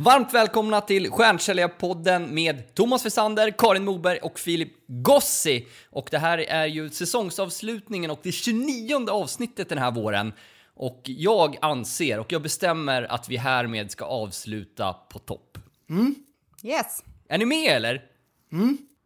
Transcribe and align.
Varmt 0.00 0.34
välkomna 0.34 0.80
till 0.80 1.10
Stjärnsäljarpodden 1.10 2.34
med 2.34 2.74
Thomas 2.74 3.06
Wessander, 3.06 3.50
Karin 3.58 3.84
Moberg 3.84 4.18
och 4.18 4.38
Filip 4.38 4.72
Gossi. 4.86 5.68
Och 5.90 6.08
det 6.10 6.18
här 6.18 6.38
är 6.38 6.66
ju 6.66 6.90
säsongsavslutningen 6.90 8.10
och 8.10 8.20
det 8.22 8.32
29 8.32 9.10
avsnittet 9.10 9.68
den 9.68 9.78
här 9.78 9.90
våren. 9.90 10.32
Och 10.74 11.02
jag 11.04 11.56
anser 11.60 12.18
och 12.18 12.32
jag 12.32 12.42
bestämmer 12.42 13.02
att 13.02 13.28
vi 13.28 13.36
härmed 13.36 13.90
ska 13.90 14.04
avsluta 14.04 14.92
på 14.92 15.18
topp. 15.18 15.58
Yes. 16.62 17.04
Är 17.28 17.38
ni 17.38 17.44
med 17.44 17.76
eller? 17.76 18.02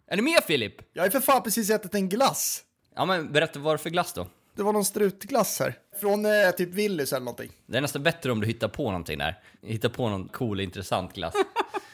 Är 0.06 0.16
ni 0.16 0.22
med 0.22 0.44
Filip? 0.46 0.74
Jag 0.92 1.04
ju 1.06 1.10
för 1.10 1.20
fan 1.20 1.42
precis 1.42 1.70
ätit 1.70 1.94
en 1.94 2.08
glass. 2.08 2.62
Ja 2.94 3.04
men 3.04 3.32
berätta 3.32 3.58
vad 3.58 3.74
det 3.74 3.76
är 3.76 3.78
för 3.78 3.90
glass 3.90 4.12
då? 4.12 4.26
Det 4.54 4.62
var 4.62 4.72
någon 4.72 4.84
strutglass 4.84 5.60
här. 5.60 5.78
Från 6.00 6.26
eh, 6.26 6.50
typ 6.56 6.68
Willys 6.74 7.12
eller 7.12 7.24
någonting. 7.24 7.52
Det 7.66 7.76
är 7.76 7.80
nästan 7.80 8.02
bättre 8.02 8.32
om 8.32 8.40
du 8.40 8.46
hittar 8.46 8.68
på 8.68 8.84
någonting 8.84 9.18
där. 9.18 9.38
Hittar 9.62 9.88
på 9.88 10.08
någon 10.08 10.28
cool 10.28 10.60
intressant 10.60 11.12
glass. 11.12 11.34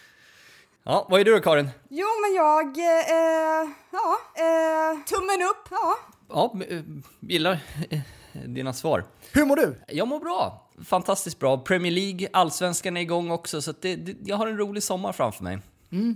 ja, 0.82 1.06
vad 1.10 1.20
är 1.20 1.24
du 1.24 1.32
då 1.32 1.40
Karin? 1.40 1.68
Jo, 1.88 2.06
men 2.22 2.34
jag... 2.34 2.78
Eh, 2.78 3.68
ja, 3.92 4.18
eh, 4.34 5.04
tummen 5.06 5.42
upp. 5.50 5.68
Ja. 5.70 5.96
Ja, 6.28 6.54
eh, 6.68 6.82
gillar 7.20 7.58
eh, 7.90 8.00
dina 8.46 8.72
svar. 8.72 9.04
Hur 9.32 9.44
mår 9.44 9.56
du? 9.56 9.80
Jag 9.88 10.08
mår 10.08 10.20
bra. 10.20 10.70
Fantastiskt 10.84 11.38
bra. 11.38 11.58
Premier 11.58 11.92
League, 11.92 12.28
allsvenskan 12.32 12.96
är 12.96 13.00
igång 13.00 13.30
också, 13.30 13.62
så 13.62 13.70
att 13.70 13.82
det, 13.82 13.96
det, 13.96 14.16
jag 14.24 14.36
har 14.36 14.46
en 14.46 14.58
rolig 14.58 14.82
sommar 14.82 15.12
framför 15.12 15.44
mig. 15.44 15.58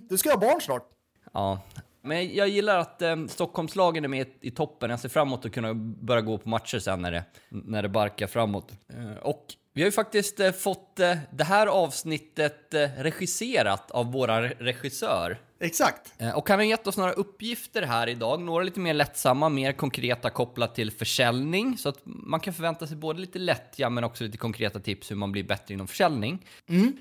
Du 0.08 0.18
ska 0.18 0.30
ha 0.30 0.36
barn 0.36 0.60
snart. 0.60 0.88
Ja, 1.32 1.60
men 2.02 2.34
jag 2.34 2.48
gillar 2.48 2.78
att 2.78 3.02
eh, 3.02 3.16
Stockholmslagen 3.28 4.04
är 4.04 4.08
med 4.08 4.26
i 4.40 4.50
toppen. 4.50 4.90
Jag 4.90 5.00
ser 5.00 5.08
fram 5.08 5.28
emot 5.28 5.46
att 5.46 5.52
kunna 5.52 5.74
börja 5.74 6.20
gå 6.20 6.38
på 6.38 6.48
matcher 6.48 6.78
sen 6.78 7.02
när 7.02 7.12
det, 7.12 7.24
när 7.48 7.82
det 7.82 7.88
barkar 7.88 8.26
framåt. 8.26 8.72
Eh, 8.92 9.16
och 9.22 9.46
vi 9.74 9.82
har 9.82 9.86
ju 9.86 9.92
faktiskt 9.92 10.40
eh, 10.40 10.52
fått 10.52 11.00
eh, 11.00 11.16
det 11.32 11.44
här 11.44 11.66
avsnittet 11.66 12.74
eh, 12.74 12.88
regisserat 12.98 13.90
av 13.90 14.14
re- 14.14 14.54
regissör. 14.58 15.40
Exakt. 15.60 16.12
Eh, 16.18 16.36
Och 16.36 16.48
han 16.48 16.58
har 16.58 16.64
gett 16.66 16.86
oss 16.86 16.96
några 16.96 17.12
uppgifter 17.12 17.82
här 17.82 18.06
idag, 18.08 18.40
några 18.40 18.64
lite 18.64 18.80
mer 18.80 18.94
lättsamma, 18.94 19.48
mer 19.48 19.72
konkreta 19.72 20.30
kopplat 20.30 20.74
till 20.74 20.90
försäljning, 20.90 21.78
så 21.78 21.88
att 21.88 21.98
man 22.04 22.40
kan 22.40 22.54
förvänta 22.54 22.86
sig 22.86 22.96
både 22.96 23.20
lite 23.20 23.38
lättja 23.38 23.90
men 23.90 24.04
också 24.04 24.24
lite 24.24 24.38
konkreta 24.38 24.80
tips 24.80 25.10
hur 25.10 25.16
man 25.16 25.32
blir 25.32 25.42
bättre 25.44 25.74
inom 25.74 25.86
försäljning. 25.88 26.46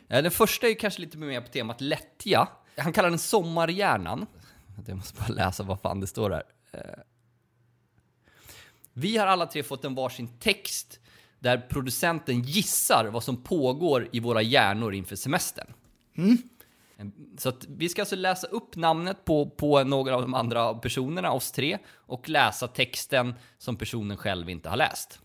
Eh, 0.09 0.21
Den 0.21 0.31
första 0.31 0.65
är 0.65 0.69
ju 0.69 0.75
kanske 0.75 1.01
lite 1.01 1.17
mer 1.17 1.41
på 1.41 1.47
temat 1.47 1.81
lättja. 1.81 2.47
Han 2.77 2.93
kallar 2.93 3.09
den 3.09 3.19
sommarhjärnan. 3.19 4.25
Jag 4.87 4.97
måste 4.97 5.19
bara 5.21 5.27
läsa 5.33 5.63
vad 5.63 5.81
fan 5.81 5.99
det 5.99 6.07
står 6.07 6.29
här. 6.29 6.43
Eh, 6.71 6.79
Vi 8.93 9.17
har 9.17 9.27
alla 9.27 9.45
tre 9.45 9.63
fått 9.63 9.85
en 9.85 9.95
varsin 9.95 10.27
text 10.39 10.99
där 11.39 11.57
producenten 11.57 12.41
gissar 12.41 13.05
vad 13.05 13.23
som 13.23 13.43
pågår 13.43 14.09
i 14.11 14.19
våra 14.19 14.41
hjärnor 14.41 14.93
inför 14.93 15.15
semestern. 15.15 15.73
Så 17.37 17.49
att 17.49 17.65
vi 17.69 17.89
ska 17.89 18.01
alltså 18.01 18.15
läsa 18.15 18.47
upp 18.47 18.75
namnet 18.75 19.25
på, 19.25 19.49
på 19.49 19.83
några 19.83 20.15
av 20.15 20.21
de 20.21 20.33
andra 20.33 20.73
personerna, 20.73 21.31
oss 21.31 21.51
tre, 21.51 21.77
och 21.93 22.29
läsa 22.29 22.67
texten 22.67 23.33
som 23.57 23.75
personen 23.75 24.17
själv 24.17 24.49
inte 24.49 24.69
har 24.69 24.77
läst. 24.77 25.19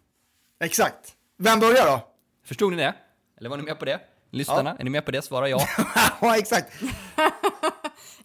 Exakt. 0.61 1.17
Vem 1.39 1.61
börjar 1.61 1.87
då? 1.87 2.09
Förstod 2.45 2.73
ni 2.73 2.77
det? 2.83 2.95
Eller 3.39 3.51
var 3.51 3.57
ni 3.57 3.63
med 3.63 3.79
på 3.79 3.85
det? 3.85 4.01
Lyssnarna, 4.31 4.77
är 4.79 4.85
ni 4.85 4.91
med 4.91 5.05
på 5.05 5.11
det? 5.11 5.23
Svara 5.23 5.49
ja. 5.49 5.61
ja, 6.21 6.37
exakt. 6.39 6.73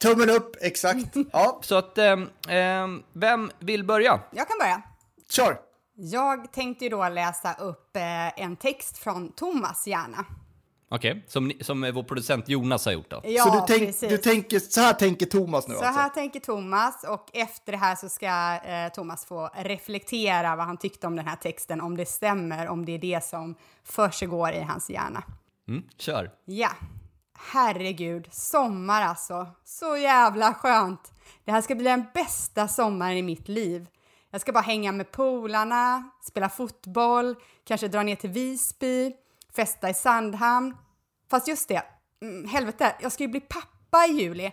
Tummen 0.01 0.29
upp, 0.29 0.55
exakt. 0.61 1.15
Ja, 1.33 1.59
Så 1.63 1.75
att, 1.75 1.97
ehm, 1.97 2.29
ehm, 2.49 3.03
vem 3.13 3.51
vill 3.59 3.83
börja? 3.83 4.19
Jag 4.31 4.47
kan 4.47 4.57
börja. 4.59 4.81
kör. 5.29 5.57
Jag 5.95 6.53
tänkte 6.53 6.85
ju 6.85 6.89
då 6.89 7.09
läsa 7.09 7.53
upp 7.53 7.95
eh, 7.95 8.41
en 8.43 8.55
text 8.55 8.97
från 8.97 9.31
Thomas 9.31 9.87
hjärna. 9.87 10.25
Okej, 10.93 11.25
som, 11.27 11.47
ni- 11.47 11.63
som 11.63 11.83
eh, 11.83 11.91
vår 11.91 12.03
producent 12.03 12.49
Jonas 12.49 12.85
har 12.85 12.91
gjort 12.91 13.09
då. 13.09 13.21
Ja, 13.23 13.43
så 13.43 13.49
du, 13.53 13.61
tänk, 13.67 13.85
precis. 13.87 14.09
du 14.09 14.17
tänker, 14.17 14.59
så 14.59 14.81
här 14.81 14.93
tänker 14.93 15.25
Thomas 15.25 15.67
nu 15.67 15.73
Så 15.75 15.83
alltså? 15.83 15.99
här 16.01 16.09
tänker 16.09 16.39
Thomas 16.39 17.03
och 17.03 17.29
efter 17.33 17.71
det 17.71 17.77
här 17.77 17.95
så 17.95 18.09
ska 18.09 18.55
eh, 18.69 18.89
Thomas 18.93 19.25
få 19.25 19.49
reflektera 19.55 20.55
vad 20.55 20.65
han 20.65 20.77
tyckte 20.77 21.07
om 21.07 21.15
den 21.15 21.27
här 21.27 21.35
texten, 21.35 21.81
om 21.81 21.97
det 21.97 22.05
stämmer, 22.05 22.67
om 22.67 22.85
det 22.85 22.91
är 22.91 22.99
det 22.99 23.23
som 23.25 23.55
försiggår 23.83 24.51
i 24.51 24.61
hans 24.61 24.89
hjärna. 24.89 25.23
Mm, 25.67 25.83
kör. 25.97 26.31
Ja, 26.45 26.69
herregud, 27.51 28.27
sommar 28.31 29.01
alltså. 29.01 29.47
Så 29.63 29.97
jävla 29.97 30.53
skönt. 30.53 31.11
Det 31.45 31.51
här 31.51 31.61
ska 31.61 31.75
bli 31.75 31.85
den 31.85 32.05
bästa 32.13 32.67
sommaren 32.67 33.17
i 33.17 33.21
mitt 33.21 33.47
liv. 33.47 33.87
Jag 34.31 34.41
ska 34.41 34.51
bara 34.51 34.61
hänga 34.61 34.91
med 34.91 35.11
polarna, 35.11 36.09
spela 36.21 36.49
fotboll, 36.49 37.35
kanske 37.63 37.87
dra 37.87 38.03
ner 38.03 38.15
till 38.15 38.29
Visby, 38.29 39.13
festa 39.55 39.89
i 39.89 39.93
Sandhamn. 39.93 40.77
Fast 41.29 41.47
just 41.47 41.67
det, 41.67 41.83
mm, 42.21 42.47
helvete, 42.47 42.95
jag 42.99 43.11
ska 43.11 43.23
ju 43.23 43.29
bli 43.29 43.39
pappa 43.39 44.05
i 44.05 44.11
juli. 44.11 44.51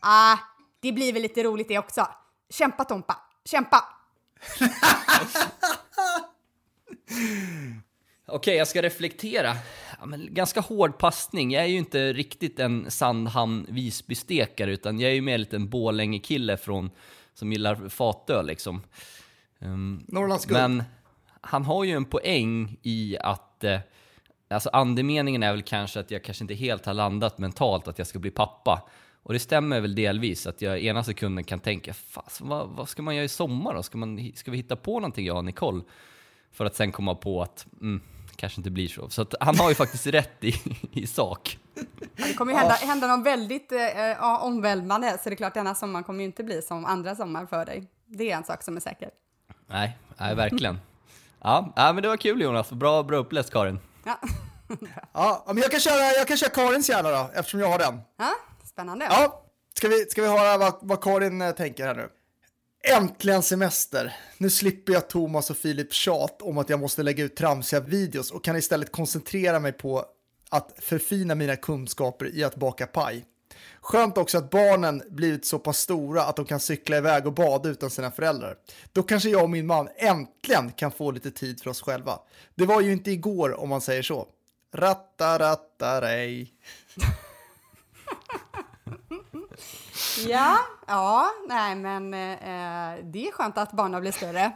Ah, 0.00 0.36
det 0.80 0.92
blir 0.92 1.12
väl 1.12 1.22
lite 1.22 1.42
roligt 1.42 1.68
det 1.68 1.78
också. 1.78 2.08
Kämpa 2.50 2.84
Tompa, 2.84 3.16
kämpa! 3.44 3.84
Okej, 8.26 8.56
jag 8.56 8.68
ska 8.68 8.82
reflektera. 8.82 9.56
Ja, 10.00 10.06
men 10.06 10.34
ganska 10.34 10.60
hård 10.60 10.98
passning. 10.98 11.50
Jag 11.50 11.62
är 11.62 11.68
ju 11.68 11.78
inte 11.78 12.12
riktigt 12.12 12.60
en 12.60 12.90
Sandhamn 12.90 13.66
Visby-stekare, 13.68 14.72
utan 14.72 15.00
jag 15.00 15.10
är 15.10 15.14
ju 15.14 15.20
mer 15.20 15.34
en 15.34 15.40
liten 15.40 15.68
Borlänge-kille 15.68 16.56
från, 16.56 16.90
som 17.34 17.52
gillar 17.52 17.88
fatöl 17.88 18.46
liksom. 18.46 18.82
Guld. 20.46 20.60
Men 20.60 20.82
han 21.40 21.64
har 21.64 21.84
ju 21.84 21.92
en 21.92 22.04
poäng 22.04 22.76
i 22.82 23.16
att, 23.20 23.64
eh, 23.64 23.80
alltså 24.48 24.70
andemeningen 24.72 25.42
är 25.42 25.52
väl 25.52 25.62
kanske 25.62 26.00
att 26.00 26.10
jag 26.10 26.24
kanske 26.24 26.44
inte 26.44 26.54
helt 26.54 26.86
har 26.86 26.94
landat 26.94 27.38
mentalt 27.38 27.88
att 27.88 27.98
jag 27.98 28.06
ska 28.06 28.18
bli 28.18 28.30
pappa. 28.30 28.88
Och 29.22 29.32
det 29.32 29.38
stämmer 29.38 29.80
väl 29.80 29.94
delvis 29.94 30.46
att 30.46 30.62
jag 30.62 30.80
ena 30.80 31.04
sekunden 31.04 31.44
kan 31.44 31.60
tänka, 31.60 31.94
fast 31.94 32.40
vad, 32.40 32.68
vad 32.68 32.88
ska 32.88 33.02
man 33.02 33.16
göra 33.16 33.24
i 33.24 33.28
sommar 33.28 33.74
då? 33.74 33.82
Ska, 33.82 33.98
man, 33.98 34.32
ska 34.34 34.50
vi 34.50 34.56
hitta 34.56 34.76
på 34.76 35.00
någonting 35.00 35.26
jag 35.26 35.36
och 35.36 35.44
Nicole? 35.44 35.82
För 36.52 36.64
att 36.64 36.76
sen 36.76 36.92
komma 36.92 37.14
på 37.14 37.42
att, 37.42 37.66
mm, 37.80 38.00
kanske 38.40 38.60
inte 38.60 38.70
blir 38.70 38.88
så. 38.88 39.08
Så 39.08 39.22
att 39.22 39.34
han 39.40 39.58
har 39.58 39.68
ju 39.68 39.74
faktiskt 39.74 40.06
rätt 40.18 40.44
i, 40.44 40.54
i 40.92 41.06
sak. 41.06 41.58
Ja, 41.74 41.82
Det 42.16 42.34
kommer 42.34 42.52
ju 42.52 42.58
hända, 42.58 42.74
hända 42.74 43.16
något 43.16 43.26
väldigt 43.26 43.72
eh, 43.72 44.42
omvälvande, 44.44 45.18
så 45.22 45.28
det 45.28 45.34
är 45.34 45.36
klart 45.36 45.54
denna 45.54 45.74
sommar 45.74 46.02
kommer 46.02 46.20
ju 46.20 46.26
inte 46.26 46.44
bli 46.44 46.62
som 46.62 46.84
andra 46.84 47.16
sommar 47.16 47.46
för 47.46 47.64
dig. 47.64 47.90
Det 48.06 48.30
är 48.30 48.36
en 48.36 48.44
sak 48.44 48.62
som 48.62 48.76
är 48.76 48.80
säker. 48.80 49.10
Nej, 49.66 49.98
nej 50.18 50.34
verkligen. 50.34 50.78
Ja, 51.40 51.72
ja, 51.76 51.92
men 51.92 52.02
det 52.02 52.08
var 52.08 52.16
kul 52.16 52.40
Jonas. 52.40 52.70
Bra, 52.70 53.02
bra 53.02 53.16
uppläst 53.16 53.52
Karin. 53.52 53.78
Ja, 54.04 54.20
Ja, 55.12 55.44
men 55.46 55.56
jag 55.58 55.70
kan, 55.70 55.80
köra, 55.80 56.12
jag 56.18 56.28
kan 56.28 56.36
köra 56.36 56.50
Karins 56.50 56.88
hjärna 56.88 57.10
då, 57.10 57.30
eftersom 57.34 57.60
jag 57.60 57.68
har 57.68 57.78
den. 57.78 58.00
ja 58.18 58.32
spännande. 58.64 59.06
Ja, 59.10 59.42
ska 59.74 59.88
vi, 59.88 60.06
ska 60.06 60.22
vi 60.22 60.28
höra 60.28 60.58
vad, 60.58 60.74
vad 60.80 61.02
Karin 61.02 61.42
eh, 61.42 61.50
tänker 61.50 61.86
här 61.86 61.94
nu? 61.94 62.08
Äntligen 62.82 63.42
semester! 63.42 64.16
Nu 64.38 64.50
slipper 64.50 64.92
jag 64.92 65.08
Thomas 65.08 65.50
och 65.50 65.56
Filip 65.56 65.92
tjat 65.92 66.42
om 66.42 66.58
att 66.58 66.68
jag 66.68 66.80
måste 66.80 67.02
lägga 67.02 67.24
ut 67.24 67.36
tramsiga 67.36 67.80
videos 67.80 68.30
och 68.30 68.44
kan 68.44 68.56
istället 68.56 68.92
koncentrera 68.92 69.60
mig 69.60 69.72
på 69.72 70.04
att 70.48 70.74
förfina 70.78 71.34
mina 71.34 71.56
kunskaper 71.56 72.34
i 72.34 72.44
att 72.44 72.56
baka 72.56 72.86
paj. 72.86 73.24
Skönt 73.80 74.18
också 74.18 74.38
att 74.38 74.50
barnen 74.50 75.02
blivit 75.10 75.44
så 75.44 75.58
pass 75.58 75.78
stora 75.78 76.22
att 76.22 76.36
de 76.36 76.44
kan 76.44 76.60
cykla 76.60 76.96
iväg 76.96 77.26
och 77.26 77.34
bada 77.34 77.68
utan 77.68 77.90
sina 77.90 78.10
föräldrar. 78.10 78.56
Då 78.92 79.02
kanske 79.02 79.28
jag 79.28 79.42
och 79.42 79.50
min 79.50 79.66
man 79.66 79.88
äntligen 79.96 80.72
kan 80.72 80.92
få 80.92 81.10
lite 81.10 81.30
tid 81.30 81.62
för 81.62 81.70
oss 81.70 81.82
själva. 81.82 82.18
Det 82.54 82.66
var 82.66 82.80
ju 82.80 82.92
inte 82.92 83.10
igår 83.10 83.60
om 83.60 83.68
man 83.68 83.80
säger 83.80 84.02
så. 84.02 84.28
Rattarattarej. 84.72 86.52
Ja, 90.28 90.58
ja, 90.86 91.30
nej 91.48 91.74
men 91.74 92.14
eh, 92.14 93.04
det 93.04 93.28
är 93.28 93.32
skönt 93.32 93.58
att 93.58 93.72
barnen 93.72 94.00
blir 94.00 94.12
större. 94.12 94.52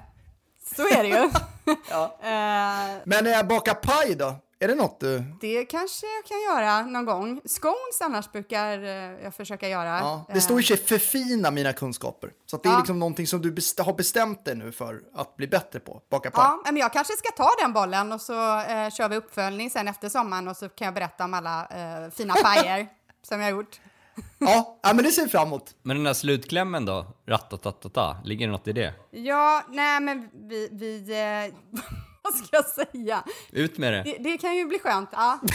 Så 0.77 0.83
är 0.83 1.03
det 1.03 1.09
ju. 1.09 1.15
eh, 1.95 3.03
Men 3.05 3.25
när 3.25 3.31
jag 3.31 3.47
bakar 3.49 3.75
paj 3.75 4.15
då? 4.15 4.35
Är 4.61 4.69
det 4.69 4.75
något 4.75 5.01
du... 5.01 5.25
det 5.41 5.65
kanske 5.65 6.07
jag 6.07 6.25
kan 6.25 6.41
göra 6.57 6.83
någon 6.83 7.05
gång. 7.05 7.41
Scones 7.47 8.01
annars 8.05 8.33
brukar 8.33 8.79
eh, 8.85 9.25
jag 9.25 9.35
försöka 9.35 9.69
göra. 9.69 9.99
Ja, 9.99 10.25
det 10.35 10.41
står 10.41 10.61
i 10.61 10.63
Eh, 10.63 10.67
sig 10.67 10.77
förfina 10.77 11.51
mina 11.51 11.73
kunskaper. 11.73 12.31
Så 12.47 12.57
att 12.57 12.63
det 12.63 12.69
är 12.69 12.73
Ja. 12.73 12.79
liksom 12.79 12.99
någonting 12.99 13.27
som 13.27 13.43
du 13.43 13.53
best- 13.53 13.81
har 13.85 13.93
bestämt 13.93 14.45
dig 14.45 14.55
nu 14.55 14.73
för 14.73 15.01
att 15.15 15.37
bli 15.37 15.47
bättre 15.49 15.81
på. 15.81 16.03
Baka 16.11 16.31
paj. 16.31 16.45
Ja, 16.45 16.61
men 16.65 16.77
jag 16.77 16.93
kanske 16.93 17.13
ska 17.17 17.31
ta 17.31 17.51
den 17.63 17.73
bollen 17.73 18.13
och 18.13 18.21
så 18.21 18.59
eh, 18.61 18.91
kör 18.91 19.09
vi 19.09 19.17
uppföljning 19.17 19.71
sen 19.71 19.89
efter 19.89 20.09
sommaren 20.09 20.49
och 20.49 20.57
så 20.57 20.69
kan 20.69 20.85
jag 20.85 20.95
berätta 20.95 21.25
om 21.25 21.35
alla 21.35 21.61
eh, 21.67 22.11
fina 22.11 22.35
pajer 22.35 22.87
som 23.29 23.41
jag 23.41 23.47
har 23.47 23.51
gjort. 23.51 23.81
Ja, 24.39 24.81
ja, 24.83 24.95
men 24.95 25.05
det 25.05 25.11
ser 25.11 25.23
vi 25.23 25.29
fram 25.29 25.47
emot. 25.49 25.75
Men 25.83 25.97
den 25.97 26.05
där 26.05 26.15
slutklämmen 26.15 26.85
då? 26.85 27.07
Rattatatata, 27.27 28.17
ligger 28.25 28.47
det 28.47 28.53
något 28.53 28.69
i 28.69 28.73
det? 28.73 28.95
Ja, 29.11 29.65
nej 29.71 30.01
men 30.01 30.29
vi, 30.49 30.69
vi 30.73 30.97
eh, 30.97 31.55
vad 32.23 32.35
ska 32.35 32.57
jag 32.57 32.65
säga? 32.65 33.25
Ut 33.53 33.79
med 33.79 33.93
det! 33.93 34.03
Det, 34.03 34.19
det 34.31 34.39
kan 34.39 34.57
ju 34.57 34.65
bli 34.65 34.79
skönt. 34.79 35.09
Ja. 35.13 35.41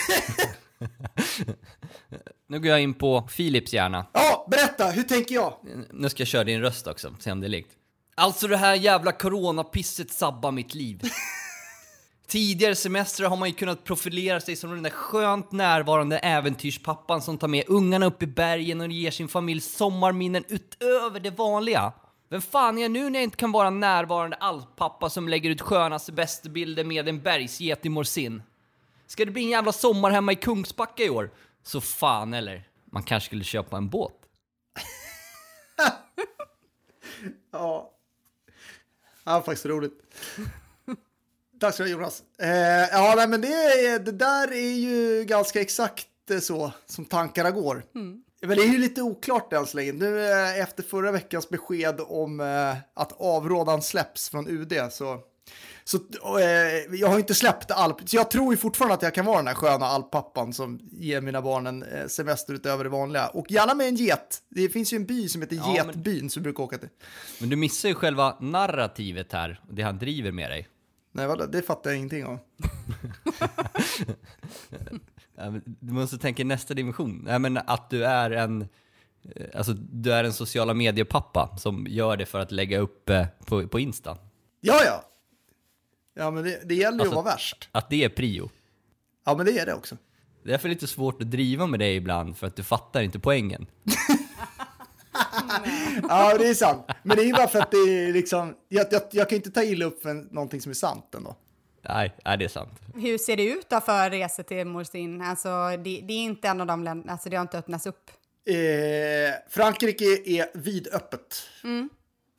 Nu 2.47 2.59
går 2.59 2.67
jag 2.67 2.81
in 2.81 2.93
på 2.93 3.21
Philips 3.21 3.73
hjärna. 3.73 4.05
Ja, 4.13 4.47
berätta, 4.51 4.89
hur 4.89 5.03
tänker 5.03 5.35
jag? 5.35 5.53
Nu 5.91 6.09
ska 6.09 6.21
jag 6.21 6.27
köra 6.27 6.43
din 6.43 6.61
röst 6.61 6.87
också, 6.87 7.15
se 7.19 7.31
om 7.31 7.41
det 7.41 7.47
är 7.47 7.49
likt. 7.49 7.71
Alltså 8.15 8.47
det 8.47 8.57
här 8.57 8.75
jävla 8.75 9.11
coronapisset 9.11 10.11
sabbar 10.11 10.51
mitt 10.51 10.73
liv. 10.73 11.01
Tidigare 12.29 12.75
semestrar 12.75 13.29
har 13.29 13.37
man 13.37 13.49
ju 13.49 13.55
kunnat 13.55 13.83
profilera 13.83 14.39
sig 14.39 14.55
som 14.55 14.69
den 14.69 14.83
där 14.83 14.89
skönt 14.89 15.51
närvarande 15.51 16.19
äventyrspappan 16.19 17.21
som 17.21 17.37
tar 17.37 17.47
med 17.47 17.63
ungarna 17.67 18.05
upp 18.05 18.23
i 18.23 18.27
bergen 18.27 18.81
och 18.81 18.87
ger 18.87 19.11
sin 19.11 19.27
familj 19.27 19.61
sommarminnen 19.61 20.43
utöver 20.47 21.19
det 21.19 21.29
vanliga. 21.29 21.93
Vem 22.29 22.41
fan 22.41 22.77
är 22.77 22.81
jag 22.81 22.91
nu 22.91 23.09
när 23.09 23.19
jag 23.19 23.23
inte 23.23 23.37
kan 23.37 23.51
vara 23.51 23.69
närvarande 23.69 24.37
alppappa 24.37 25.09
som 25.09 25.29
lägger 25.29 25.49
ut 25.49 25.61
sköna 25.61 25.99
semesterbilder 25.99 26.83
med 26.83 27.09
en 27.09 27.21
bergsget 27.21 27.85
i 27.85 27.89
morsin? 27.89 28.43
Ska 29.07 29.25
det 29.25 29.31
bli 29.31 29.43
en 29.43 29.49
jävla 29.49 29.71
sommar 29.71 30.11
hemma 30.11 30.31
i 30.31 30.35
Kungsbacka 30.35 31.03
i 31.03 31.09
år? 31.09 31.31
Så 31.63 31.81
fan 31.81 32.33
eller? 32.33 32.67
Man 32.91 33.03
kanske 33.03 33.27
skulle 33.27 33.43
köpa 33.43 33.77
en 33.77 33.89
båt? 33.89 34.13
Ja. 37.51 37.91
Ja, 39.23 39.41
faktiskt 39.41 39.65
roligt. 39.65 39.93
Tack 41.59 41.75
så 41.75 41.83
mycket 41.83 41.97
Jonas. 41.97 42.23
Eh, 42.41 42.49
ja, 42.91 43.13
nej, 43.17 43.27
men 43.27 43.41
det, 43.41 43.97
det 44.05 44.11
där 44.11 44.51
är 44.53 44.71
ju 44.77 45.23
ganska 45.23 45.61
exakt 45.61 46.07
eh, 46.31 46.39
så 46.39 46.71
som 46.85 47.05
tankarna 47.05 47.51
går. 47.51 47.83
Men 48.41 48.57
det 48.57 48.63
är 48.63 48.67
ju 48.71 48.77
lite 48.77 49.01
oklart 49.01 49.53
än 49.53 49.65
så 49.65 49.77
länge. 49.77 49.91
Nu 49.93 50.25
eh, 50.31 50.59
efter 50.59 50.83
förra 50.83 51.11
veckans 51.11 51.49
besked 51.49 51.99
om 52.07 52.39
eh, 52.39 52.75
att 52.93 53.21
avrådan 53.21 53.81
släpps 53.81 54.29
från 54.29 54.47
UD 54.47 54.73
så, 54.91 55.19
så 55.83 55.97
eh, 56.39 56.95
jag 56.99 57.07
har 57.07 57.17
inte 57.19 57.33
släppt 57.33 57.71
alp. 57.71 58.09
Så 58.09 58.15
jag 58.15 58.31
tror 58.31 58.53
ju 58.53 58.57
fortfarande 58.57 58.93
att 58.95 59.01
jag 59.01 59.13
kan 59.13 59.25
vara 59.25 59.37
den 59.37 59.47
här 59.47 59.53
sköna 59.55 59.85
alppappan 59.85 60.53
som 60.53 60.79
ger 60.91 61.21
mina 61.21 61.41
barn 61.41 61.67
en 61.67 61.83
eh, 61.83 62.07
semester 62.07 62.53
utöver 62.53 62.83
det 62.83 62.89
vanliga. 62.89 63.27
Och 63.27 63.51
gärna 63.51 63.73
med 63.75 63.87
en 63.87 63.95
get. 63.95 64.41
Det 64.49 64.69
finns 64.69 64.93
ju 64.93 64.95
en 64.95 65.05
by 65.05 65.29
som 65.29 65.41
heter 65.41 65.55
Ja, 65.55 65.65
men- 65.67 65.75
Getbyn 65.87 66.29
som 66.29 66.41
vi 66.41 66.43
brukar 66.43 66.63
åka 66.63 66.77
till. 66.77 66.89
Men 67.39 67.49
du 67.49 67.55
missar 67.55 67.89
ju 67.89 67.95
själva 67.95 68.37
narrativet 68.39 69.33
här, 69.33 69.61
och 69.67 69.73
det 69.73 69.81
han 69.81 69.97
driver 69.97 70.31
med 70.31 70.51
dig. 70.51 70.67
Nej, 71.11 71.27
vadå? 71.27 71.45
det 71.45 71.61
fattar 71.61 71.89
jag 71.89 71.97
ingenting 71.97 72.25
om. 72.25 72.39
Du 75.65 75.93
måste 75.93 76.17
tänka 76.17 76.41
i 76.41 76.45
nästa 76.45 76.73
dimension. 76.73 77.21
Nej, 77.25 77.39
men 77.39 77.57
att 77.57 77.89
du 77.89 78.05
är 78.05 78.31
en, 78.31 78.61
eh, 79.35 79.47
alltså, 79.55 79.73
du 79.73 80.13
är 80.13 80.23
en 80.23 80.33
sociala 80.33 80.73
medier-pappa 80.73 81.57
som 81.57 81.85
gör 81.89 82.17
det 82.17 82.25
för 82.25 82.39
att 82.39 82.51
lägga 82.51 82.79
upp 82.79 83.09
eh, 83.09 83.25
på, 83.45 83.67
på 83.67 83.79
Insta. 83.79 84.17
Ja, 84.61 84.81
ja. 84.85 85.03
Ja, 86.13 86.31
men 86.31 86.43
det, 86.43 86.61
det 86.65 86.75
gäller 86.75 86.97
ju 86.97 87.01
Alltså- 87.01 87.19
att 87.19 87.25
vara 87.25 87.35
värst. 87.35 87.69
Att 87.71 87.89
det 87.89 88.03
är 88.03 88.09
prio. 88.09 88.49
Ja, 89.25 89.35
men 89.37 89.45
det 89.45 89.59
är 89.59 89.65
det 89.65 89.73
också. 89.73 89.97
Det 90.43 90.49
är 90.49 90.51
därför 90.51 90.69
lite 90.69 90.87
svårt 90.87 91.21
att 91.21 91.31
driva 91.31 91.67
med 91.67 91.79
dig 91.79 91.95
ibland, 91.95 92.37
för 92.37 92.47
att 92.47 92.55
du 92.55 92.63
fattar 92.63 93.01
inte 93.01 93.19
poängen. 93.19 93.65
Ja, 96.09 96.37
det 96.37 96.47
är 96.47 96.53
sant. 96.53 96.85
Men 97.03 97.17
det 97.17 97.23
är 97.23 97.27
ju 97.27 97.33
bara 97.33 97.47
för 97.47 97.59
att 97.59 97.71
det 97.71 97.77
är 97.77 98.13
liksom, 98.13 98.55
jag, 98.69 98.87
jag, 98.91 99.01
jag 99.11 99.29
kan 99.29 99.35
inte 99.35 99.51
ta 99.51 99.63
illa 99.63 99.85
upp 99.85 100.01
för 100.01 100.13
någonting 100.33 100.61
som 100.61 100.69
är 100.69 100.73
sant 100.73 101.15
ändå. 101.15 101.35
Nej, 101.81 102.15
nej, 102.25 102.37
det 102.37 102.45
är 102.45 102.49
sant. 102.49 102.79
Hur 102.95 103.17
ser 103.17 103.37
det 103.37 103.45
ut 103.45 103.69
då 103.69 103.81
för 103.81 104.09
resor 104.09 104.43
till 104.43 104.65
Morsin? 104.65 105.21
Alltså, 105.21 105.49
det, 105.69 106.01
det 106.07 106.13
är 106.13 106.23
inte 106.23 106.47
en 106.47 106.61
av 106.61 106.67
de 106.67 106.83
länderna, 106.83 107.11
alltså 107.11 107.29
det 107.29 107.35
har 107.35 107.41
inte 107.41 107.57
öppnats 107.57 107.85
upp. 107.85 108.11
Eh, 108.49 108.55
Frankrike 109.49 110.05
är 110.05 110.57
vidöppet. 110.57 111.43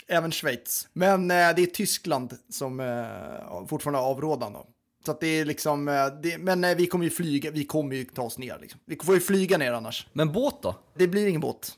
Även 0.09 0.33
Schweiz. 0.33 0.89
Men 0.93 1.31
eh, 1.31 1.37
det 1.57 1.63
är 1.63 1.67
Tyskland 1.67 2.37
som 2.49 2.81
eh, 2.81 3.67
fortfarande 3.67 3.99
är 3.99 4.03
avrådan. 4.03 4.53
Då. 4.53 4.67
Så 5.05 5.11
att 5.11 5.21
det 5.21 5.27
är 5.27 5.45
liksom, 5.45 5.89
eh, 5.89 6.07
det, 6.23 6.39
men 6.39 6.65
eh, 6.65 6.77
vi 6.77 6.87
kommer 6.87 7.05
ju 7.05 7.11
flyga, 7.11 7.51
vi 7.51 7.65
kommer 7.65 7.97
ju 7.97 8.05
ta 8.05 8.23
oss 8.23 8.39
ner. 8.39 8.59
Liksom. 8.61 8.81
Vi 8.85 8.97
får 8.97 9.15
ju 9.15 9.21
flyga 9.21 9.59
ner 9.59 9.73
annars. 9.73 10.07
Men 10.13 10.33
båt 10.33 10.63
då? 10.63 10.75
Det 10.95 11.07
blir 11.09 11.27
ingen 11.27 11.41
båt. 11.41 11.73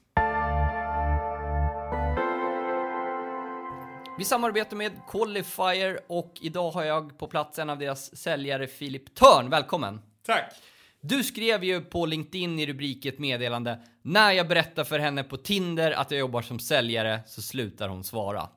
Vi 4.23 4.27
samarbetar 4.27 4.77
med 4.77 4.93
Qualifier 5.11 6.01
och 6.07 6.35
idag 6.41 6.71
har 6.71 6.85
jag 6.85 7.19
på 7.19 7.27
plats 7.27 7.59
en 7.59 7.71
av 7.71 7.79
deras 7.79 8.17
säljare, 8.17 8.67
Filip 8.67 9.15
Törn. 9.15 9.51
Välkommen! 9.51 10.01
Tack. 10.27 10.55
Du 11.01 11.25
skrev 11.25 11.65
ju 11.65 11.81
på 11.81 12.07
LinkedIn 12.07 12.59
i 12.59 12.67
rubrik 12.67 13.07
ett 13.07 13.19
meddelande. 13.19 13.79
När 14.03 14.33
jag 14.33 14.49
berättar 14.49 14.85
för 14.85 14.99
henne 14.99 15.25
på 15.25 15.37
Tinder 15.37 15.93
att 15.93 16.11
jag 16.11 16.21
jobbar 16.21 16.43
som 16.43 16.59
säljare 16.59 17.21
så 17.27 17.43
slutar 17.43 17.89
hon 17.89 18.05
svara. 18.05 18.49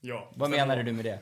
Ja. 0.00 0.32
Vad 0.34 0.50
menade 0.50 0.82
du 0.82 0.92
med 0.92 1.04
det? 1.04 1.18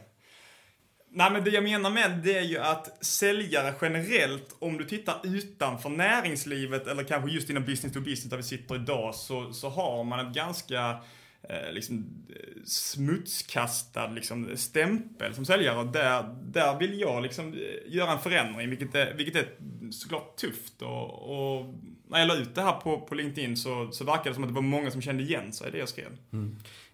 Nej, 1.11 1.31
men 1.33 1.45
det 1.45 1.51
jag 1.51 1.65
menar 1.65 1.91
med 1.91 2.11
det 2.25 2.39
är 2.39 2.45
ju 2.45 2.59
att 2.59 3.05
säljare 3.05 3.75
generellt, 3.81 4.57
om 4.59 4.79
du 4.79 4.85
tittar 4.85 5.21
utanför 5.25 5.89
näringslivet 5.89 6.87
eller 6.87 7.05
kanske 7.05 7.31
just 7.31 7.51
inom 7.51 7.65
business 7.65 7.93
to 7.93 8.01
business 8.01 8.31
där 8.31 8.37
vi 8.37 8.43
sitter 8.43 8.75
idag, 8.75 9.15
så, 9.15 9.53
så 9.53 9.69
har 9.69 10.05
man 10.05 10.27
ett 10.27 10.35
ganska 10.35 11.01
eh, 11.43 11.73
liksom, 11.73 12.27
eh, 12.29 12.63
smutskastad 12.65 14.07
liksom, 14.07 14.57
stämpel 14.57 15.35
som 15.35 15.45
säljare. 15.45 15.91
Där, 15.93 16.37
där 16.43 16.79
vill 16.79 17.01
jag 17.01 17.23
liksom 17.23 17.53
eh, 17.53 17.95
göra 17.95 18.13
en 18.13 18.19
förändring, 18.19 18.71
vilket 18.71 18.95
är, 18.95 19.15
vilket 19.15 19.37
är 19.37 19.49
såklart 19.91 20.37
tufft. 20.37 20.83
Och, 20.83 21.59
och 21.59 21.75
när 22.09 22.19
jag 22.19 22.29
la 22.29 22.37
ut 22.37 22.55
det 22.55 22.63
här 22.63 22.73
på, 22.73 23.01
på 23.01 23.15
LinkedIn 23.15 23.57
så, 23.57 23.91
så 23.93 24.05
verkade 24.05 24.31
det 24.31 24.35
som 24.35 24.45
att 24.45 24.51
det 24.51 24.55
var 24.55 24.63
många 24.63 24.91
som 24.91 25.03
kände 25.03 25.23
igen 25.23 25.53
sig 25.53 25.69
i 25.69 25.71
det 25.71 25.79
jag 25.79 25.89
skrev. 25.89 26.19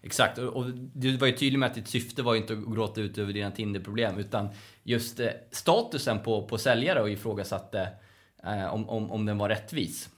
Exakt, 0.01 0.37
och, 0.37 0.55
och 0.55 0.65
du 0.93 1.17
var 1.17 1.27
ju 1.27 1.33
tydlig 1.33 1.59
med 1.59 1.69
att 1.69 1.75
ditt 1.75 1.87
syfte 1.87 2.23
var 2.23 2.33
ju 2.33 2.41
inte 2.41 2.53
att 2.53 2.73
gråta 2.73 3.01
ut 3.01 3.17
över 3.17 3.33
dina 3.33 3.51
Tinder-problem, 3.51 4.17
utan 4.17 4.49
just 4.83 5.19
eh, 5.19 5.29
statusen 5.51 6.23
på, 6.23 6.47
på 6.47 6.57
säljare 6.57 7.01
och 7.01 7.09
ifrågasatte 7.09 7.89
eh, 8.43 8.73
om, 8.73 8.89
om, 8.89 9.11
om 9.11 9.25
den 9.25 9.37
var 9.37 9.49
rättvis. 9.49 10.09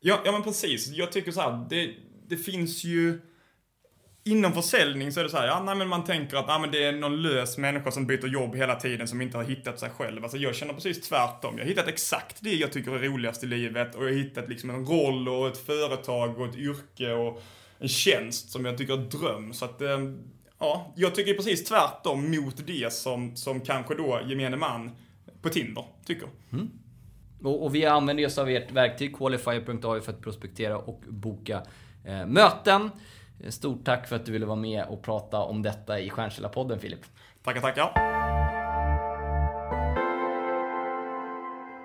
Ja, 0.00 0.22
ja 0.24 0.32
men 0.32 0.42
precis. 0.42 0.88
Jag 0.88 1.12
tycker 1.12 1.32
så 1.32 1.40
här, 1.40 1.66
det, 1.70 1.94
det 2.28 2.36
finns 2.36 2.84
ju... 2.84 3.20
Inom 4.24 4.52
försäljning 4.52 5.12
så 5.12 5.20
är 5.20 5.24
det 5.24 5.30
så 5.30 5.36
här, 5.36 5.46
ja 5.46 5.62
nej, 5.62 5.74
men 5.74 5.88
man 5.88 6.04
tänker 6.04 6.36
att 6.36 6.44
ja, 6.48 6.58
men 6.58 6.70
det 6.70 6.84
är 6.84 6.92
någon 6.92 7.22
lös 7.22 7.58
människa 7.58 7.90
som 7.90 8.06
byter 8.06 8.26
jobb 8.26 8.56
hela 8.56 8.74
tiden 8.74 9.08
som 9.08 9.20
inte 9.20 9.36
har 9.36 9.44
hittat 9.44 9.80
sig 9.80 9.90
själv. 9.90 10.22
Alltså 10.22 10.38
jag 10.38 10.54
känner 10.54 10.74
precis 10.74 11.08
tvärtom. 11.08 11.54
Jag 11.58 11.64
har 11.64 11.68
hittat 11.68 11.88
exakt 11.88 12.36
det 12.40 12.54
jag 12.54 12.72
tycker 12.72 12.92
är 12.92 12.98
roligast 12.98 13.44
i 13.44 13.46
livet 13.46 13.94
och 13.94 14.02
jag 14.02 14.08
har 14.08 14.16
hittat 14.16 14.48
liksom 14.48 14.70
en 14.70 14.86
roll 14.86 15.28
och 15.28 15.48
ett 15.48 15.58
företag 15.58 16.38
och 16.40 16.46
ett 16.46 16.56
yrke 16.56 17.12
och 17.12 17.42
en 17.78 17.88
tjänst 17.88 18.50
som 18.50 18.64
jag 18.64 18.78
tycker 18.78 18.92
är 18.92 18.96
dröm. 18.96 19.52
Så 19.52 19.64
att, 19.64 19.82
eh, 19.82 19.98
ja, 20.58 20.92
jag 20.96 21.14
tycker 21.14 21.34
precis 21.34 21.64
tvärtom 21.64 22.30
mot 22.30 22.66
det 22.66 22.92
som, 22.92 23.36
som 23.36 23.60
kanske 23.60 23.94
då 23.94 24.20
gemene 24.26 24.56
man 24.56 24.90
på 25.42 25.48
Tinder 25.48 25.84
tycker. 26.06 26.28
Mm. 26.52 26.70
Och, 27.42 27.64
och 27.64 27.74
vi 27.74 27.86
använder 27.86 28.26
oss 28.26 28.38
av 28.38 28.48
ert 28.48 28.72
verktyg 28.72 29.16
qualifier.ai 29.16 30.00
för 30.00 30.12
att 30.12 30.20
prospektera 30.20 30.78
och 30.78 31.02
boka 31.08 31.62
eh, 32.04 32.26
möten. 32.26 32.90
Stort 33.48 33.84
tack 33.84 34.08
för 34.08 34.16
att 34.16 34.26
du 34.26 34.32
ville 34.32 34.46
vara 34.46 34.56
med 34.56 34.84
och 34.84 35.02
prata 35.02 35.38
om 35.38 35.62
detta 35.62 36.00
i 36.00 36.10
Stjärnkälla-podden 36.10 36.78
Filip. 36.78 37.00
Tackar, 37.44 37.60
tackar. 37.60 37.92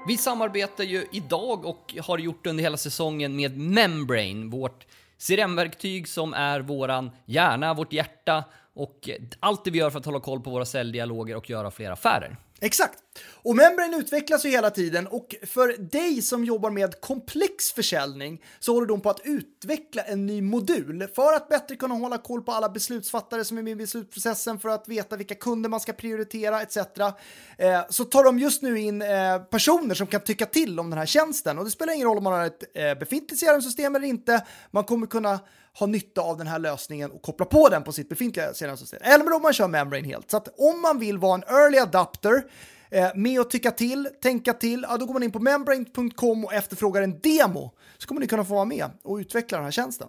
Vi 0.07 0.17
samarbetar 0.17 0.83
ju 0.83 1.05
idag 1.11 1.65
och 1.65 1.95
har 2.07 2.17
gjort 2.17 2.47
under 2.47 2.63
hela 2.63 2.77
säsongen 2.77 3.35
med 3.35 3.57
Membrane, 3.57 4.45
vårt 4.49 4.85
CRM-verktyg 5.27 6.07
som 6.07 6.33
är 6.33 6.59
våran 6.59 7.11
hjärna, 7.25 7.73
vårt 7.73 7.93
hjärta 7.93 8.43
och 8.73 9.09
allt 9.39 9.65
det 9.65 9.71
vi 9.71 9.77
gör 9.77 9.89
för 9.89 9.99
att 9.99 10.05
hålla 10.05 10.19
koll 10.19 10.41
på 10.41 10.49
våra 10.49 10.65
säljdialoger 10.65 11.35
och 11.35 11.49
göra 11.49 11.71
fler 11.71 11.91
affärer. 11.91 12.37
Exakt. 12.59 12.99
Och 13.25 13.55
Membrane 13.55 13.97
utvecklas 13.97 14.45
ju 14.45 14.49
hela 14.49 14.69
tiden 14.69 15.07
och 15.07 15.35
för 15.47 15.77
dig 15.77 16.21
som 16.21 16.45
jobbar 16.45 16.69
med 16.69 17.01
komplex 17.01 17.71
försäljning 17.71 18.43
så 18.59 18.73
håller 18.73 18.87
de 18.87 19.01
på 19.01 19.09
att 19.09 19.21
utveckla 19.23 20.01
en 20.01 20.25
ny 20.25 20.41
modul 20.41 21.07
för 21.15 21.33
att 21.33 21.49
bättre 21.49 21.75
kunna 21.75 21.95
hålla 21.95 22.17
koll 22.17 22.41
på 22.41 22.51
alla 22.51 22.69
beslutsfattare 22.69 23.45
som 23.45 23.57
är 23.57 23.61
med 23.61 23.71
i 23.71 23.75
beslutsprocessen 23.75 24.59
för 24.59 24.69
att 24.69 24.87
veta 24.87 25.15
vilka 25.15 25.35
kunder 25.35 25.69
man 25.69 25.79
ska 25.79 25.93
prioritera 25.93 26.61
etc. 26.61 26.77
Eh, 26.77 27.81
så 27.89 28.05
tar 28.05 28.23
de 28.23 28.39
just 28.39 28.61
nu 28.61 28.79
in 28.79 29.01
eh, 29.01 29.39
personer 29.39 29.95
som 29.95 30.07
kan 30.07 30.21
tycka 30.21 30.45
till 30.45 30.79
om 30.79 30.89
den 30.89 30.99
här 30.99 31.05
tjänsten 31.05 31.57
och 31.57 31.65
det 31.65 31.71
spelar 31.71 31.93
ingen 31.93 32.07
roll 32.07 32.17
om 32.17 32.23
man 32.23 32.33
har 32.33 32.45
ett 32.45 32.63
eh, 32.73 32.93
befintligt 32.99 33.43
CRM-system 33.43 33.95
eller 33.95 34.07
inte. 34.07 34.45
Man 34.71 34.83
kommer 34.83 35.07
kunna 35.07 35.39
ha 35.79 35.87
nytta 35.87 36.21
av 36.21 36.37
den 36.37 36.47
här 36.47 36.59
lösningen 36.59 37.11
och 37.11 37.21
koppla 37.21 37.45
på 37.45 37.69
den 37.69 37.83
på 37.83 37.91
sitt 37.91 38.09
befintliga 38.09 38.53
CRM-system. 38.53 38.99
Eller 39.03 39.33
om 39.33 39.41
man 39.41 39.53
kör 39.53 39.67
Membrane 39.67 40.07
helt. 40.07 40.31
Så 40.31 40.37
att 40.37 40.59
om 40.59 40.81
man 40.81 40.99
vill 40.99 41.17
vara 41.17 41.35
en 41.35 41.43
early 41.43 41.77
adapter 41.77 42.43
eh, 42.91 43.09
med 43.15 43.39
att 43.39 43.49
tycka 43.49 43.71
till, 43.71 44.09
tänka 44.21 44.53
till, 44.53 44.85
ja, 44.89 44.97
då 44.97 45.05
går 45.05 45.13
man 45.13 45.23
in 45.23 45.31
på 45.31 45.39
membrane.com 45.39 46.45
och 46.45 46.53
efterfrågar 46.53 47.01
en 47.01 47.19
demo. 47.19 47.71
Så 47.97 48.07
kommer 48.07 48.21
ni 48.21 48.27
kunna 48.27 48.45
få 48.45 48.53
vara 48.53 48.65
med 48.65 48.89
och 49.03 49.15
utveckla 49.15 49.57
den 49.57 49.65
här 49.65 49.71
tjänsten. 49.71 50.07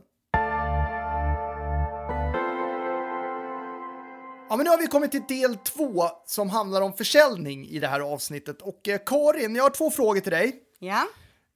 Ja, 4.51 4.57
men 4.57 4.65
nu 4.65 4.71
har 4.71 4.79
vi 4.79 4.87
kommit 4.87 5.11
till 5.11 5.25
del 5.29 5.57
två 5.57 6.05
som 6.27 6.51
handlar 6.51 6.83
om 6.83 6.93
försäljning 6.93 7.67
i 7.67 7.79
det 7.79 7.89
här 7.89 8.01
avsnittet. 8.01 8.63
Och 8.63 8.89
eh, 8.89 9.01
Karin, 9.07 9.57
jag 9.57 9.63
har 9.63 9.71
två 9.71 9.91
frågor 9.91 10.21
till 10.21 10.33
dig. 10.33 10.63
Ja, 10.79 11.07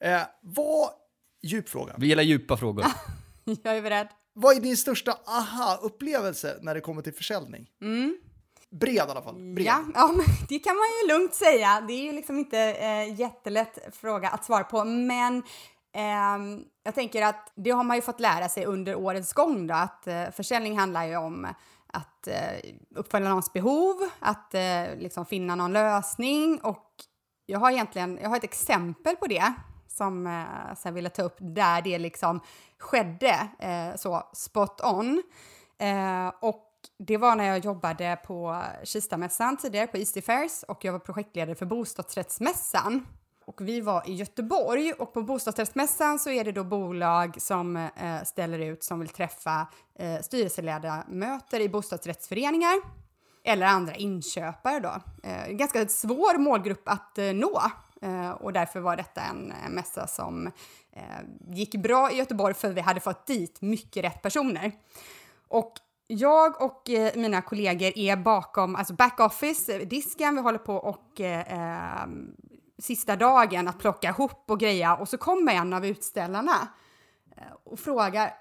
Eh, 0.02 0.22
vad, 0.40 0.90
djup 1.42 1.68
fråga. 1.68 1.94
Vi 1.98 2.06
gillar 2.06 2.22
djupa 2.22 2.56
frågor. 2.56 2.84
jag 3.62 3.76
är 3.76 3.82
beredd. 3.82 4.08
Vad 4.32 4.56
är 4.56 4.60
din 4.60 4.76
största 4.76 5.18
aha-upplevelse 5.26 6.58
när 6.62 6.74
det 6.74 6.80
kommer 6.80 7.02
till 7.02 7.14
försäljning? 7.14 7.70
Bred 8.72 8.94
i 8.94 9.00
alla 9.00 9.22
fall. 9.22 9.34
Bred. 9.34 9.66
Ja, 9.66 9.84
ja 9.94 10.10
det 10.48 10.58
kan 10.58 10.76
man 10.76 10.86
ju 11.02 11.08
lugnt 11.08 11.34
säga. 11.34 11.80
Det 11.88 11.92
är 11.92 12.02
ju 12.04 12.12
liksom 12.12 12.38
inte 12.38 12.58
eh, 12.58 13.20
jättelätt 13.20 13.78
fråga 13.92 14.28
att 14.28 14.44
svara 14.44 14.64
på, 14.64 14.84
men 14.84 15.42
eh, 15.92 16.62
jag 16.84 16.94
tänker 16.94 17.22
att 17.22 17.52
det 17.54 17.70
har 17.70 17.84
man 17.84 17.96
ju 17.96 18.02
fått 18.02 18.20
lära 18.20 18.48
sig 18.48 18.66
under 18.66 18.94
årets 18.94 19.32
gång 19.32 19.66
då, 19.66 19.74
att 19.74 20.06
eh, 20.06 20.30
försäljning 20.30 20.78
handlar 20.78 21.04
ju 21.04 21.16
om 21.16 21.46
att 21.86 22.28
eh, 22.28 22.70
uppfylla 22.94 23.28
någons 23.28 23.52
behov, 23.52 23.96
att 24.18 24.54
eh, 24.54 24.96
liksom 24.98 25.26
finna 25.26 25.54
någon 25.54 25.72
lösning 25.72 26.60
och 26.62 26.88
jag 27.46 27.58
har 27.58 27.70
egentligen, 27.70 28.18
jag 28.22 28.28
har 28.28 28.36
ett 28.36 28.44
exempel 28.44 29.16
på 29.16 29.26
det 29.26 29.52
som 29.88 30.26
eh, 30.26 30.74
sen 30.76 30.94
ville 30.94 31.10
ta 31.10 31.22
upp 31.22 31.36
där 31.38 31.82
det 31.82 31.98
liksom 31.98 32.40
skedde 32.78 33.48
eh, 33.58 33.96
så 33.96 34.22
spot 34.32 34.80
on. 34.80 35.22
Eh, 35.78 36.32
och 36.40 36.71
det 36.98 37.16
var 37.16 37.36
när 37.36 37.44
jag 37.44 37.64
jobbade 37.64 38.18
på 38.26 38.62
Kistamässan 38.84 39.56
tidigare 39.56 39.86
på 39.86 39.96
Easty 39.96 40.22
Fairs 40.22 40.62
och 40.68 40.84
jag 40.84 40.92
var 40.92 40.98
projektledare 40.98 41.54
för 41.54 41.66
bostadsrättsmässan. 41.66 43.06
Och 43.44 43.60
vi 43.60 43.80
var 43.80 44.10
i 44.10 44.14
Göteborg 44.14 44.92
och 44.92 45.14
på 45.14 45.22
bostadsrättsmässan 45.22 46.18
så 46.18 46.30
är 46.30 46.44
det 46.44 46.52
då 46.52 46.64
bolag 46.64 47.42
som 47.42 47.76
eh, 47.76 48.22
ställer 48.24 48.58
ut 48.58 48.84
som 48.84 49.00
vill 49.00 49.08
träffa 49.08 49.66
eh, 49.98 50.20
styrelseledamöter 50.20 51.60
i 51.60 51.68
bostadsrättsföreningar 51.68 52.80
eller 53.44 53.66
andra 53.66 53.94
inköpare 53.94 54.80
då. 54.80 55.00
Eh, 55.22 55.48
ganska 55.48 55.88
svår 55.88 56.38
målgrupp 56.38 56.88
att 56.88 57.18
eh, 57.18 57.32
nå 57.32 57.62
eh, 58.02 58.30
och 58.30 58.52
därför 58.52 58.80
var 58.80 58.96
detta 58.96 59.20
en, 59.20 59.52
en 59.66 59.72
mässa 59.72 60.06
som 60.06 60.46
eh, 60.92 61.02
gick 61.48 61.74
bra 61.74 62.12
i 62.12 62.16
Göteborg 62.16 62.54
för 62.54 62.70
vi 62.70 62.80
hade 62.80 63.00
fått 63.00 63.26
dit 63.26 63.60
mycket 63.60 64.04
rätt 64.04 64.22
personer. 64.22 64.72
Och 65.48 65.72
jag 66.12 66.62
och 66.62 66.90
eh, 66.90 67.16
mina 67.16 67.42
kollegor 67.42 67.98
är 67.98 68.16
bakom 68.16 68.76
alltså 68.76 68.94
backoffice, 68.94 69.68
eh, 69.68 69.88
disken, 69.88 70.34
vi 70.34 70.40
håller 70.40 70.58
på 70.58 70.74
och 70.74 71.20
eh, 71.20 72.06
sista 72.78 73.16
dagen 73.16 73.68
att 73.68 73.78
plocka 73.78 74.08
ihop 74.08 74.44
och 74.50 74.60
greja 74.60 74.96
och 74.96 75.08
så 75.08 75.18
kommer 75.18 75.52
en 75.52 75.72
av 75.72 75.86
utställarna 75.86 76.68
eh, 77.36 77.52
och 77.64 77.80
frågar 77.80 78.34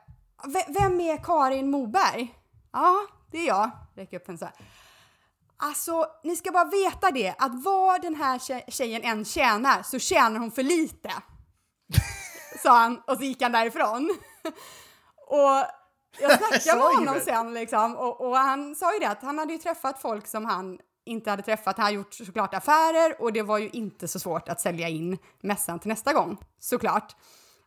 Vem 0.68 1.02
är 1.02 1.24
Karin 1.24 1.72
Moberg? 1.72 2.36
Ja, 2.74 2.96
det 3.32 3.38
är 3.38 3.48
jag. 3.48 3.72
Räcker 3.96 4.18
upp 4.18 4.30
en 4.30 4.38
så 4.38 4.46
här. 4.46 4.54
Alltså, 5.58 6.06
ni 6.24 6.36
ska 6.36 6.52
bara 6.52 6.70
veta 6.70 7.12
det 7.12 7.36
att 7.38 7.64
vad 7.64 8.02
den 8.02 8.16
här 8.16 8.40
tjejen 8.72 9.02
än 9.04 9.26
tjänar 9.26 9.84
så 9.84 10.00
tjänar 10.00 10.40
hon 10.40 10.52
för 10.52 10.64
lite. 10.64 11.12
Sa 12.64 12.78
han 12.78 13.02
och 13.08 13.18
så 13.18 13.24
gick 13.24 13.42
han 13.42 13.52
därifrån. 13.52 14.18
och 15.28 15.81
jag 16.20 16.38
snackade 16.38 16.78
med 16.78 16.96
honom 16.96 17.22
sen 17.26 17.54
liksom 17.54 17.96
och, 17.96 18.22
och, 18.22 18.38
han 18.38 18.76
sa 18.76 18.94
ju 18.94 19.00
det 19.00 19.10
att 19.10 19.22
han 19.22 19.40
hade 19.40 19.54
ju 19.54 19.60
träffat 19.60 20.02
folk 20.02 20.28
som 20.28 20.46
han 20.46 20.80
inte 21.06 21.30
hade 21.30 21.44
träffat. 21.44 21.78
Han 21.78 21.86
har 21.86 21.92
gjort 21.92 22.14
såklart 22.14 22.54
affärer 22.54 23.22
och 23.22 23.34
det 23.34 23.42
var 23.42 23.58
ju 23.58 23.70
inte 23.70 24.08
så 24.08 24.20
svårt 24.20 24.50
att 24.50 24.62
sälja 24.62 24.88
in 24.88 25.18
mässan 25.42 25.80
till 25.80 25.90
nästa 25.90 26.14
gång, 26.14 26.38
såklart. 26.60 27.16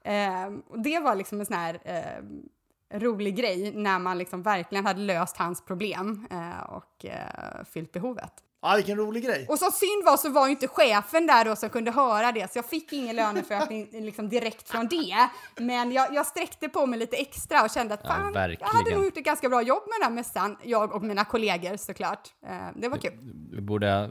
Eh, 0.05 0.47
och 0.69 0.81
det 0.81 0.99
var 0.99 1.15
liksom 1.15 1.41
en 1.41 1.47
sån 1.47 1.57
här 1.57 1.79
eh, 1.85 2.99
rolig 2.99 3.37
grej 3.37 3.73
när 3.75 3.99
man 3.99 4.19
liksom 4.19 4.43
verkligen 4.43 4.87
hade 4.87 5.01
löst 5.01 5.37
hans 5.37 5.65
problem 5.65 6.27
eh, 6.31 6.63
och 6.63 7.05
eh, 7.05 7.65
fyllt 7.65 7.93
behovet. 7.93 8.33
Ja, 8.65 8.75
vilken 8.77 8.97
rolig 8.97 9.25
grej. 9.25 9.47
Och 9.49 9.59
så 9.59 9.71
synd 9.71 10.05
var 10.05 10.17
så 10.17 10.29
var 10.29 10.47
ju 10.47 10.51
inte 10.51 10.69
chefen 10.69 11.27
där 11.27 11.45
då 11.45 11.57
som 11.57 11.71
kunde 11.71 11.91
höra 11.91 12.33
det, 12.33 12.53
så 12.53 12.59
jag 12.59 12.65
fick 12.65 12.93
ingen 12.93 13.17
löneförhöjning 13.17 13.89
liksom 13.93 14.29
direkt 14.29 14.69
från 14.71 14.89
det. 14.89 15.29
Men 15.57 15.93
jag, 15.93 16.15
jag 16.15 16.27
sträckte 16.27 16.69
på 16.69 16.87
mig 16.87 16.99
lite 16.99 17.17
extra 17.17 17.63
och 17.63 17.71
kände 17.71 17.95
att 17.95 18.03
fan, 18.03 18.33
ja, 18.35 18.49
jag 18.61 18.67
hade 18.67 18.91
nog 18.95 19.05
gjort 19.05 19.17
ett 19.17 19.25
ganska 19.25 19.49
bra 19.49 19.63
jobb 19.63 19.83
med 19.87 19.93
den 20.01 20.03
här 20.03 20.15
mässan, 20.15 20.57
jag 20.63 20.93
och 20.93 21.03
mina 21.03 21.25
kollegor 21.25 21.77
såklart. 21.77 22.29
Eh, 22.47 22.51
det 22.77 22.89
var 22.89 22.99
kul. 22.99 23.13
Vi 23.51 23.61
borde 23.61 23.91
ha 23.91 24.09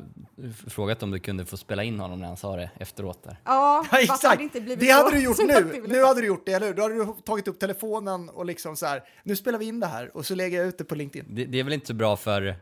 frågat 0.70 1.04
om 1.04 1.12
du 1.12 1.20
kunde 1.20 1.46
få 1.46 1.58
spela 1.58 1.84
in 1.84 2.00
honom 2.00 2.20
när 2.20 2.28
han 2.28 2.38
sa 2.38 2.56
det 2.56 2.70
efteråt 2.80 3.24
där. 3.24 3.38
Ja, 3.44 3.86
ja 3.92 4.00
exakt. 4.00 4.24
Hade 4.24 4.44
inte 4.44 4.62
blivit 4.62 4.80
det 4.80 4.92
hade 4.92 5.12
du 5.12 5.24
gjort 5.24 5.38
nu. 5.38 5.84
Nu 5.88 6.04
hade 6.04 6.22
du 6.22 6.28
gjort 6.28 6.46
det, 6.46 6.54
eller 6.54 6.68
hur? 6.68 6.74
Då 6.74 6.82
hade 6.82 6.96
du 6.96 7.14
tagit 7.26 7.48
upp 7.48 7.60
telefonen 7.60 8.30
och 8.30 8.46
liksom 8.46 8.76
så 8.76 8.86
här, 8.86 9.04
nu 9.24 9.36
spelar 9.36 9.60
vi 9.60 9.66
in 9.66 9.80
det 9.80 9.88
här 9.88 10.18
och 10.18 10.26
så 10.26 10.36
lägger 10.36 10.58
jag 10.58 10.68
ut 10.68 10.78
det 10.78 10.84
på 10.84 10.96
LinkedIn. 10.96 11.36
Det, 11.36 11.46
det 11.46 11.60
är 11.60 11.64
väl 11.64 11.74
inte 11.74 11.88
så 11.88 11.94
bra 11.94 12.18
för 12.18 12.56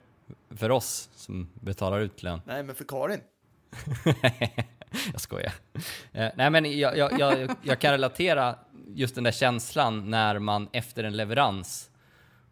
för 0.55 0.71
oss 0.71 1.09
som 1.15 1.49
betalar 1.53 1.99
ut 1.99 2.23
lön. 2.23 2.41
Nej, 2.45 2.63
men 2.63 2.75
för 2.75 2.83
Karin. 2.83 3.19
jag 5.11 5.21
skojar. 5.21 5.53
Eh, 6.11 6.29
nej, 6.35 6.49
men 6.49 6.79
jag, 6.79 6.97
jag, 6.97 7.19
jag, 7.19 7.55
jag, 7.61 7.79
kan 7.79 7.91
relatera 7.91 8.55
just 8.87 9.15
den 9.15 9.23
där 9.23 9.31
känslan 9.31 10.09
när 10.09 10.39
man 10.39 10.69
efter 10.71 11.03
en 11.03 11.17
leverans 11.17 11.91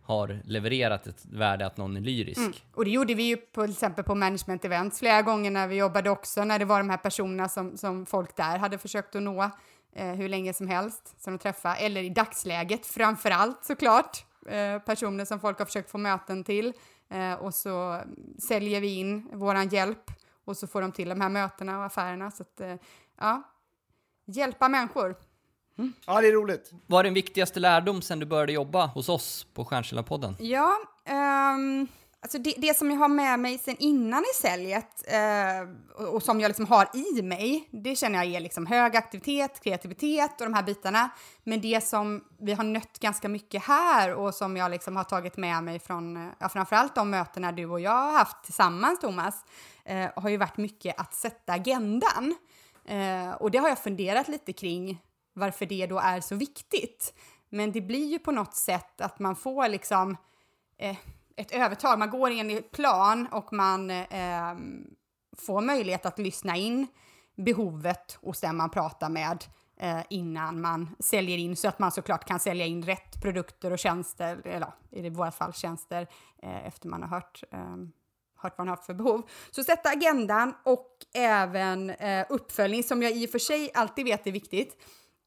har 0.03 0.41
levererat 0.45 1.07
ett 1.07 1.25
värde 1.25 1.65
att 1.65 1.77
någon 1.77 1.98
är 1.98 2.01
lyrisk. 2.01 2.39
Mm. 2.39 2.53
Och 2.74 2.86
det 2.86 2.91
gjorde 2.91 3.13
vi 3.13 3.24
ju 3.24 3.38
på, 3.38 3.62
till 3.62 3.71
exempel 3.71 4.03
på 4.03 4.15
management 4.15 4.65
events 4.65 5.00
flera 5.00 5.21
gånger 5.21 5.51
när 5.51 5.67
vi 5.67 5.75
jobbade 5.75 6.09
också, 6.09 6.43
när 6.43 6.59
det 6.59 6.65
var 6.65 6.77
de 6.77 6.89
här 6.89 6.98
personerna 6.98 7.50
som, 7.50 7.77
som 7.77 8.05
folk 8.05 8.36
där 8.36 8.57
hade 8.57 8.77
försökt 8.77 9.15
att 9.15 9.21
nå 9.21 9.51
eh, 9.95 10.07
hur 10.07 10.29
länge 10.29 10.53
som 10.53 10.67
helst 10.67 11.21
som 11.21 11.33
de 11.33 11.39
träffade, 11.39 11.75
eller 11.75 12.03
i 12.03 12.09
dagsläget 12.09 12.86
framför 12.86 13.31
allt 13.31 13.65
såklart, 13.65 14.25
eh, 14.48 14.79
personer 14.79 15.25
som 15.25 15.39
folk 15.39 15.59
har 15.59 15.65
försökt 15.65 15.91
få 15.91 15.98
möten 15.98 16.43
till 16.43 16.74
Eh, 17.10 17.34
och 17.34 17.54
så 17.54 18.01
säljer 18.48 18.82
vi 18.82 18.96
in 18.96 19.30
våran 19.34 19.70
hjälp 19.70 20.12
och 20.46 20.58
så 20.58 20.68
får 20.68 20.82
de 20.82 20.92
till 20.92 21.10
de 21.10 21.22
här 21.22 21.30
mötena 21.30 21.78
och 21.78 21.86
affärerna. 21.86 22.32
Så 22.32 22.44
att, 22.44 22.60
eh, 22.60 22.75
ja, 23.20 23.44
hjälpa 24.25 24.70
människor. 24.70 25.16
Mm. 25.78 25.94
Ja, 26.06 26.22
det 26.22 26.28
är 26.28 26.32
roligt. 26.32 26.72
Vad 26.88 27.00
är 27.00 27.04
din 27.04 27.13
viktigaste 27.13 27.60
lärdom 27.60 28.01
sen 28.01 28.20
du 28.20 28.25
började 28.25 28.51
jobba 28.51 28.86
hos 28.86 29.10
oss 29.10 29.48
på 29.54 29.66
Stjärnkällarpodden? 29.66 30.36
Ja, 30.39 30.75
um, 31.56 31.88
Alltså 32.22 32.38
det, 32.38 32.54
det, 32.58 32.78
som 32.78 32.92
jag 32.92 32.98
har 32.98 33.08
med 33.08 33.40
mig 33.40 33.58
sen 33.58 33.76
innan 33.80 34.24
i 34.24 34.42
säljet 34.42 35.04
eh, 35.08 35.70
och, 35.96 36.16
och, 36.16 36.24
som 36.24 36.42
jag 36.42 36.50
liksom 36.50 36.66
har 36.66 36.90
i 36.94 37.22
mig, 37.22 37.70
det 37.72 37.96
känner 37.96 38.24
jag 38.24 38.36
är 38.36 38.40
liksom 38.40 38.66
hög 38.66 38.96
aktivitet, 38.96 39.60
kreativitet 39.60 40.42
och 40.42 40.48
de 40.48 40.54
här 40.54 40.64
bitarna. 40.64 41.10
Men 41.44 41.62
det 41.62 41.84
som 41.84 42.24
vi 42.40 42.54
har 42.54 42.64
nött 42.64 43.00
ganska 43.00 43.30
mycket 43.30 43.64
här 43.64 44.14
och 44.14 44.36
som 44.36 44.58
jag 44.58 44.72
liksom 44.72 44.96
har 44.96 45.04
tagit 45.04 45.38
med 45.38 45.64
mig 45.64 45.80
från 45.80 46.32
ja, 46.40 46.50
framförallt 46.50 46.96
de 46.96 47.10
mötena 47.10 47.52
du 47.52 47.66
och 47.66 47.80
jag 47.80 47.92
har 47.92 48.12
haft 48.12 48.44
tillsammans, 48.44 49.00
Thomas, 49.00 49.46
eh, 49.86 50.10
har 50.16 50.30
ju 50.30 50.38
varit 50.38 50.58
mycket 50.58 51.00
att 51.00 51.14
sätta 51.14 51.54
agendan. 51.54 52.36
Eh, 52.86 53.32
och 53.32 53.52
det 53.52 53.58
har 53.58 53.70
jag 53.70 53.80
funderat 53.80 54.28
lite 54.28 54.54
kring 54.54 55.02
varför 55.34 55.66
det 55.66 55.88
då 55.88 56.00
är 56.00 56.22
så 56.22 56.36
viktigt. 56.36 57.14
Men 57.50 57.72
det 57.72 57.82
blir 57.82 58.06
ju 58.06 58.20
på 58.20 58.32
något 58.32 58.56
sätt 58.56 59.02
att 59.02 59.20
man 59.20 59.36
får 59.36 59.68
liksom 59.68 60.18
eh, 60.78 60.98
ett 61.39 61.51
övertag. 61.51 62.00
Man 62.00 62.10
går 62.10 62.31
in 62.31 62.51
i 62.51 62.62
plan 62.62 63.27
och 63.31 63.53
man 63.53 63.91
eh, 63.91 64.55
får 65.38 65.62
möjlighet 65.62 66.05
att 66.05 66.19
lyssna 66.19 66.55
in 66.55 66.88
behovet 67.38 68.17
hos 68.22 68.41
den 68.41 68.58
man 68.58 68.69
pratar 68.69 69.10
med 69.10 69.46
eh, 69.79 70.01
innan 70.10 70.62
man 70.62 70.96
säljer 71.00 71.38
in 71.38 71.55
så 71.55 71.67
att 71.67 71.79
man 71.79 71.91
såklart 71.91 72.25
kan 72.25 72.39
sälja 72.39 72.65
in 72.65 72.84
rätt 72.84 73.22
produkter 73.22 73.72
och 73.72 73.79
tjänster, 73.79 74.41
eller 74.46 74.72
i 74.91 75.10
våra 75.10 75.31
fall 75.31 75.53
tjänster, 75.53 76.08
eh, 76.43 76.67
efter 76.67 76.88
man 76.88 77.03
har 77.03 77.10
hört 77.10 77.43
eh, 77.51 77.75
hört 78.41 78.58
vad 78.58 78.67
man 78.67 78.77
har 78.77 78.84
för 78.84 78.93
behov. 78.93 79.29
Så 79.51 79.63
sätta 79.63 79.89
agendan 79.89 80.53
och 80.65 80.98
även 81.13 81.89
eh, 81.89 82.25
uppföljning 82.29 82.84
som 82.84 83.03
jag 83.03 83.12
i 83.12 83.25
och 83.25 83.29
för 83.29 83.39
sig 83.39 83.72
alltid 83.74 84.05
vet 84.05 84.27
är 84.27 84.31
viktigt. 84.31 84.77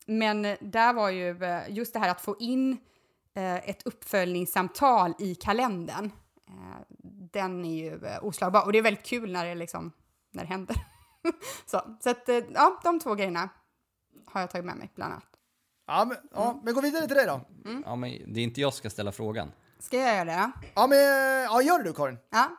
Men 0.07 0.42
där 0.61 0.92
var 0.92 1.11
ju 1.11 1.45
eh, 1.45 1.62
just 1.69 1.92
det 1.92 1.99
här 1.99 2.11
att 2.11 2.21
få 2.21 2.37
in 2.40 2.78
Eh, 2.83 2.92
ett 3.41 3.83
uppföljningssamtal 3.87 5.15
i 5.19 5.35
kalendern. 5.35 6.11
Eh, 6.49 6.97
den 7.33 7.65
är 7.65 7.75
ju 7.75 8.07
eh, 8.07 8.25
oslagbar 8.25 8.65
och 8.65 8.73
det 8.73 8.79
är 8.79 8.83
väldigt 8.83 9.07
kul 9.07 9.33
när 9.33 9.47
det, 9.47 9.55
liksom, 9.55 9.93
när 10.31 10.43
det 10.43 10.49
händer. 10.49 10.77
så 11.67 11.97
så 12.01 12.11
att, 12.11 12.29
ja, 12.55 12.81
de 12.85 13.01
två 13.01 13.15
grejerna 13.15 13.49
har 14.27 14.41
jag 14.41 14.51
tagit 14.51 14.65
med 14.65 14.77
mig 14.77 14.91
bland 14.95 15.12
annat. 15.12 15.29
Ja, 15.87 16.05
men, 16.05 16.17
ja, 16.33 16.51
mm. 16.51 16.62
men 16.65 16.75
gå 16.75 16.81
vidare 16.81 17.07
till 17.07 17.17
dig 17.17 17.27
då. 17.27 17.41
Mm. 17.65 17.83
Ja, 17.87 17.97
men 17.97 18.33
det 18.33 18.41
är 18.41 18.45
inte 18.45 18.61
jag 18.61 18.73
som 18.73 18.79
ska 18.79 18.91
ställa 18.91 19.12
frågan. 19.12 19.53
Ska 19.79 19.97
jag 19.97 20.15
göra 20.15 20.25
det? 20.25 20.51
Ja, 20.75 20.87
men 20.87 20.99
ja, 21.43 21.62
gör 21.62 21.79
det 21.79 21.85
du 21.85 21.93
Karin. 21.93 22.19
Ja. 22.31 22.57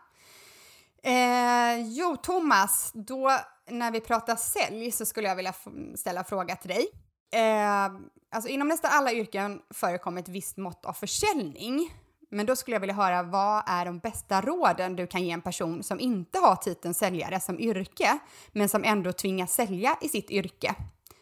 Eh, 1.04 1.88
jo, 1.88 2.16
Thomas, 2.16 2.92
då 2.94 3.40
när 3.70 3.92
vi 3.92 4.02
pratar 4.02 4.36
sälj 4.36 4.92
så 4.92 5.06
skulle 5.06 5.28
jag 5.28 5.36
vilja 5.36 5.54
ställa 5.96 6.24
fråga 6.24 6.56
till 6.56 6.70
dig. 6.70 6.88
Eh, 7.34 7.92
alltså 8.32 8.50
inom 8.50 8.68
nästan 8.68 8.92
alla 8.94 9.14
yrken 9.14 9.62
förekommer 9.70 10.22
ett 10.22 10.30
visst 10.30 10.58
mått 10.58 10.86
av 10.86 10.94
försäljning. 10.94 11.94
Men 12.30 12.46
då 12.46 12.56
skulle 12.56 12.76
jag 12.76 12.82
vilja 12.82 12.96
höra 12.96 13.24
vad 13.24 13.64
är 13.68 13.86
de 13.86 14.00
bästa 14.00 14.42
råden 14.42 14.96
du 14.96 15.08
kan 15.08 15.24
ge 15.24 15.32
en 15.32 15.42
person 15.42 15.84
som 15.84 16.00
inte 16.00 16.40
har 16.40 16.56
titeln 16.56 16.94
säljare 16.94 17.40
som 17.40 17.60
yrke, 17.60 18.20
men 18.52 18.70
som 18.70 18.84
ändå 18.84 19.12
tvingas 19.12 19.54
sälja 19.54 19.98
i 20.02 20.10
sitt 20.10 20.32
yrke? 20.32 20.76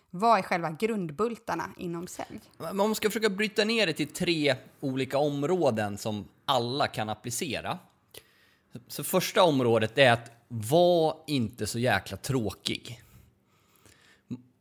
Vad 0.10 0.40
är 0.40 0.42
själva 0.42 0.72
grundbultarna 0.72 1.70
inom 1.78 2.08
sälj? 2.08 2.40
Om 2.58 2.78
man 2.78 2.96
ska 2.96 3.10
försöka 3.10 3.30
bryta 3.30 3.64
ner 3.64 3.88
det 3.88 3.94
till 3.94 4.14
tre 4.14 4.56
olika 4.80 5.18
områden 5.18 5.98
som 5.98 6.28
alla 6.46 6.88
kan 6.88 7.10
applicera. 7.10 7.80
Så 8.88 9.04
första 9.04 9.44
området 9.44 9.98
är 9.98 10.12
att 10.12 10.32
var 10.48 11.18
inte 11.28 11.68
så 11.68 11.80
jäkla 11.80 12.18
tråkig 12.18 13.02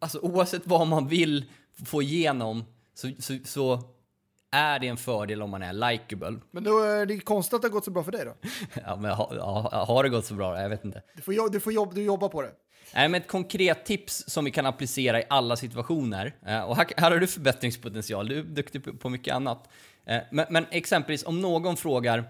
alltså 0.01 0.19
oavsett 0.19 0.67
vad 0.67 0.87
man 0.87 1.09
vill 1.09 1.45
få 1.87 2.03
igenom 2.03 2.65
så, 2.95 3.11
så, 3.19 3.39
så 3.45 3.83
är 4.51 4.79
det 4.79 4.89
en 4.89 4.97
fördel 4.97 5.43
om 5.43 5.51
man 5.51 5.63
är 5.63 5.73
likable. 5.73 6.35
Men 6.51 6.65
då 6.65 6.79
är 6.79 7.07
det 7.07 7.21
konstigt 7.21 7.55
att 7.55 7.63
det 7.63 7.69
har 7.69 7.73
gått 7.73 7.85
så 7.85 7.91
bra 7.91 8.05
för 8.05 8.13
dig 8.13 8.25
då? 8.25 8.35
ja, 8.87 8.97
men 8.97 9.11
ha, 9.11 9.43
ha, 9.43 9.85
har 9.85 10.03
det 10.03 10.09
gått 10.09 10.27
så 10.27 10.35
bra? 10.35 10.63
Jag 10.63 10.69
vet 10.69 10.85
inte. 10.85 11.03
Du 11.17 11.23
får, 11.23 11.51
du 11.53 11.61
får 11.61 11.73
jobb, 11.73 11.95
du 11.95 12.03
jobbar 12.03 12.29
på 12.29 12.43
det. 12.43 12.53
Nej, 12.95 13.09
men 13.09 13.21
ett 13.21 13.29
konkret 13.29 13.85
tips 13.85 14.25
som 14.27 14.45
vi 14.45 14.51
kan 14.51 14.67
applicera 14.67 15.21
i 15.21 15.25
alla 15.29 15.57
situationer. 15.57 16.35
Eh, 16.47 16.61
och 16.61 16.77
här, 16.77 16.87
här 16.97 17.11
har 17.11 17.19
du 17.19 17.27
förbättringspotential, 17.27 18.29
du 18.29 18.39
är 18.39 18.43
duktig 18.43 18.85
på, 18.85 18.97
på 18.97 19.09
mycket 19.09 19.35
annat. 19.35 19.69
Eh, 20.05 20.21
men, 20.31 20.47
men 20.51 20.67
exempelvis 20.71 21.25
om 21.25 21.41
någon 21.41 21.77
frågar 21.77 22.25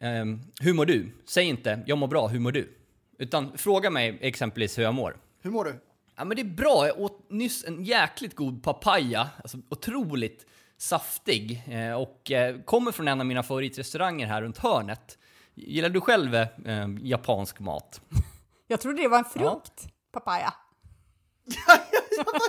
ehm, 0.00 0.40
hur 0.60 0.72
mår 0.72 0.86
du? 0.86 1.12
Säg 1.26 1.44
inte, 1.44 1.80
jag 1.86 1.98
mår 1.98 2.08
bra, 2.08 2.28
hur 2.28 2.40
mår 2.40 2.52
du? 2.52 2.76
Utan 3.18 3.58
fråga 3.58 3.90
mig 3.90 4.18
exempelvis 4.20 4.78
hur 4.78 4.82
jag 4.82 4.94
mår. 4.94 5.16
Hur 5.42 5.50
mår 5.50 5.64
du? 5.64 5.74
Ja 6.20 6.24
men 6.24 6.36
det 6.36 6.42
är 6.42 6.44
bra, 6.44 6.86
jag 6.86 7.00
åt 7.00 7.30
nyss 7.30 7.64
en 7.64 7.84
jäkligt 7.84 8.34
god 8.34 8.62
papaya, 8.62 9.28
alltså 9.42 9.58
otroligt 9.68 10.46
saftig 10.76 11.62
eh, 11.68 11.92
och 11.92 12.30
eh, 12.30 12.60
kommer 12.60 12.92
från 12.92 13.08
en 13.08 13.20
av 13.20 13.26
mina 13.26 13.42
favoritrestauranger 13.42 14.26
här 14.26 14.42
runt 14.42 14.58
hörnet. 14.58 15.18
Gillar 15.54 15.88
du 15.88 16.00
själv 16.00 16.34
eh, 16.34 16.48
japansk 17.02 17.60
mat? 17.60 18.00
Jag 18.66 18.80
trodde 18.80 19.02
det 19.02 19.08
var 19.08 19.18
en 19.18 19.24
frukt, 19.24 19.88
papaya. 20.12 20.54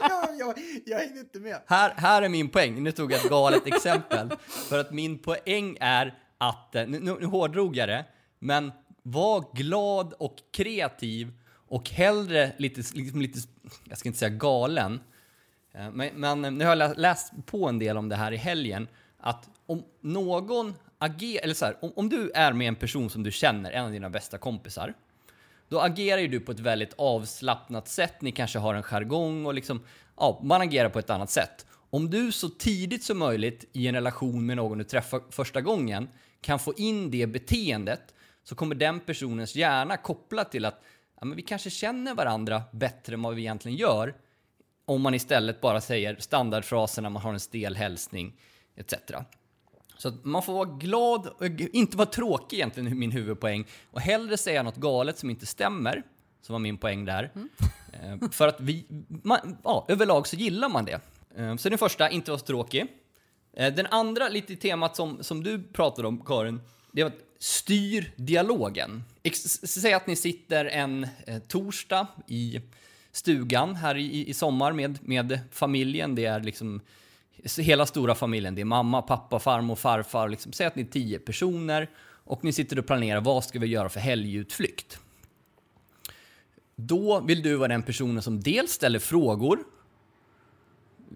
jag, 0.09 0.39
jag, 0.39 0.57
jag 0.85 0.99
hängde 0.99 1.19
inte 1.19 1.39
med. 1.39 1.61
Här, 1.67 1.93
här 1.97 2.21
är 2.21 2.29
min 2.29 2.49
poäng, 2.49 2.83
nu 2.83 2.91
tog 2.91 3.11
jag 3.11 3.19
ett 3.19 3.29
galet 3.29 3.67
exempel. 3.67 4.29
För 4.69 4.79
att 4.79 4.91
min 4.91 5.19
poäng 5.19 5.77
är 5.79 6.19
att, 6.37 6.75
eh, 6.75 6.87
nu, 6.87 6.99
nu, 6.99 7.17
nu 7.19 7.25
hårdrog 7.25 7.75
jag 7.75 7.89
det, 7.89 8.05
men 8.39 8.71
var 9.03 9.55
glad 9.55 10.13
och 10.13 10.35
kreativ 10.53 11.33
och 11.71 11.89
hellre 11.89 12.51
lite, 12.57 12.81
liksom 12.93 13.21
lite 13.21 13.39
jag 13.89 13.97
ska 13.97 14.09
inte 14.09 14.19
säga 14.19 14.29
galen, 14.29 14.99
eh, 15.71 15.91
men, 15.91 16.19
men 16.19 16.57
nu 16.57 16.65
har 16.65 16.75
jag 16.75 16.97
läst 16.97 17.33
på 17.45 17.69
en 17.69 17.79
del 17.79 17.97
om 17.97 18.09
det 18.09 18.15
här 18.15 18.31
i 18.31 18.37
helgen, 18.37 18.87
att 19.17 19.49
om 19.65 19.83
någon 20.01 20.73
agerar, 20.97 21.43
eller 21.43 21.53
så 21.53 21.65
här, 21.65 21.77
om, 21.81 21.91
om 21.95 22.09
du 22.09 22.31
är 22.31 22.53
med 22.53 22.67
en 22.67 22.75
person 22.75 23.09
som 23.09 23.23
du 23.23 23.31
känner, 23.31 23.71
en 23.71 23.85
av 23.85 23.91
dina 23.91 24.09
bästa 24.09 24.37
kompisar, 24.37 24.93
då 25.69 25.79
agerar 25.79 26.21
ju 26.21 26.27
du 26.27 26.39
på 26.39 26.51
ett 26.51 26.59
väldigt 26.59 26.93
avslappnat 26.97 27.87
sätt. 27.87 28.21
Ni 28.21 28.31
kanske 28.31 28.59
har 28.59 28.75
en 28.75 28.83
jargong 28.83 29.45
och 29.45 29.53
liksom, 29.53 29.83
ja, 30.17 30.41
man 30.43 30.61
agerar 30.61 30.89
på 30.89 30.99
ett 30.99 31.09
annat 31.09 31.29
sätt. 31.29 31.65
Om 31.89 32.09
du 32.09 32.31
så 32.31 32.49
tidigt 32.49 33.03
som 33.03 33.17
möjligt 33.17 33.65
i 33.73 33.87
en 33.87 33.95
relation 33.95 34.45
med 34.45 34.57
någon 34.57 34.77
du 34.77 34.83
träffar 34.83 35.21
första 35.29 35.61
gången 35.61 36.09
kan 36.41 36.59
få 36.59 36.73
in 36.73 37.11
det 37.11 37.27
beteendet 37.27 38.13
så 38.43 38.55
kommer 38.55 38.75
den 38.75 38.99
personens 38.99 39.55
hjärna 39.55 39.97
koppla 39.97 40.43
till 40.43 40.65
att 40.65 40.81
ja, 41.21 41.25
men 41.25 41.35
vi 41.35 41.41
kanske 41.41 41.69
känner 41.69 42.15
varandra 42.15 42.63
bättre 42.71 43.13
än 43.13 43.21
vad 43.21 43.35
vi 43.35 43.41
egentligen 43.41 43.77
gör 43.77 44.15
om 44.85 45.01
man 45.01 45.13
istället 45.13 45.61
bara 45.61 45.81
säger 45.81 46.15
standardfraserna, 46.19 47.09
man 47.09 47.21
har 47.21 47.33
en 47.33 47.39
stel 47.39 47.75
hälsning 47.75 48.33
etc. 48.75 48.93
Så 49.97 50.13
man 50.23 50.43
får 50.43 50.53
vara 50.53 50.65
glad 50.65 51.27
och 51.27 51.45
inte 51.73 51.97
vara 51.97 52.09
tråkig 52.09 52.57
egentligen, 52.57 52.99
min 52.99 53.11
huvudpoäng. 53.11 53.65
Och 53.91 54.01
hellre 54.01 54.37
säga 54.37 54.63
något 54.63 54.75
galet 54.75 55.17
som 55.17 55.29
inte 55.29 55.45
stämmer, 55.45 56.03
som 56.41 56.53
var 56.53 56.59
min 56.59 56.77
poäng 56.77 57.05
där. 57.05 57.31
Mm. 57.35 58.31
För 58.31 58.47
att 58.47 58.59
vi, 58.59 58.85
man, 59.23 59.57
ja, 59.63 59.85
överlag 59.89 60.27
så 60.27 60.35
gillar 60.35 60.69
man 60.69 60.85
det. 60.85 60.99
Eh, 61.35 61.55
så 61.55 61.69
den 61.69 61.77
första, 61.77 62.09
inte 62.09 62.31
vara 62.31 62.39
så 62.39 62.45
tråkig. 62.45 62.87
Eh, 63.53 63.73
den 63.73 63.85
andra, 63.85 64.29
lite 64.29 64.53
i 64.53 64.55
temat 64.55 64.95
som, 64.95 65.23
som 65.23 65.43
du 65.43 65.63
pratade 65.63 66.07
om, 66.07 66.25
Karin, 66.25 66.61
det 66.91 67.03
var 67.03 67.11
att 67.11 67.17
styr 67.39 68.11
dialogen. 68.15 69.03
Säg 69.63 69.93
att 69.93 70.07
ni 70.07 70.15
sitter 70.15 70.65
en 70.65 71.07
eh, 71.27 71.39
torsdag 71.39 72.07
i 72.27 72.61
stugan 73.11 73.75
här 73.75 73.97
i, 73.97 74.29
i 74.29 74.33
sommar 74.33 74.71
med, 74.71 74.99
med 75.01 75.39
familjen. 75.51 76.15
Det 76.15 76.25
är 76.25 76.39
liksom 76.39 76.81
hela 77.57 77.85
stora 77.85 78.15
familjen. 78.15 78.55
Det 78.55 78.61
är 78.61 78.65
mamma, 78.65 79.01
pappa, 79.01 79.39
farmor, 79.39 79.75
farfar. 79.75 80.29
Liksom, 80.29 80.53
säg 80.53 80.67
att 80.67 80.75
ni 80.75 80.81
är 80.81 80.85
tio 80.85 81.19
personer 81.19 81.89
och 82.23 82.43
ni 82.43 82.53
sitter 82.53 82.79
och 82.79 82.87
planerar 82.87 83.21
vad 83.21 83.43
ska 83.43 83.59
vi 83.59 83.67
göra 83.67 83.89
för 83.89 83.99
helgutflykt. 83.99 84.99
Då 86.75 87.19
vill 87.19 87.41
du 87.41 87.55
vara 87.55 87.67
den 87.67 87.83
personen 87.83 88.23
som 88.23 88.39
dels 88.39 88.71
ställer 88.71 88.99
frågor. 88.99 89.59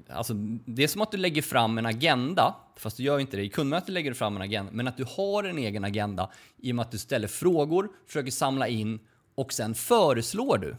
Alltså, 0.10 0.34
det 0.66 0.84
är 0.84 0.88
som 0.88 1.02
att 1.02 1.12
du 1.12 1.18
lägger 1.18 1.42
fram 1.42 1.78
en 1.78 1.86
agenda, 1.86 2.56
fast 2.76 2.98
du 2.98 3.04
gör 3.04 3.20
inte 3.20 3.38
det. 3.38 3.44
I 3.44 3.50
kundmötet 3.50 3.90
lägger 3.90 4.12
du 4.12 4.16
fram 4.16 4.36
en 4.36 4.42
agenda, 4.42 4.72
men 4.72 4.88
att 4.88 4.98
du 4.98 5.06
har 5.18 5.44
en 5.44 5.58
egen 5.58 5.84
agenda 5.84 6.32
i 6.58 6.72
och 6.72 6.76
med 6.76 6.84
att 6.84 6.92
du 6.92 6.98
ställer 6.98 7.28
frågor, 7.28 7.90
försöker 8.06 8.32
samla 8.32 8.68
in 8.68 9.00
och 9.36 9.54
sen 9.54 9.76
föreslår 9.76 10.58
du. 10.58 10.76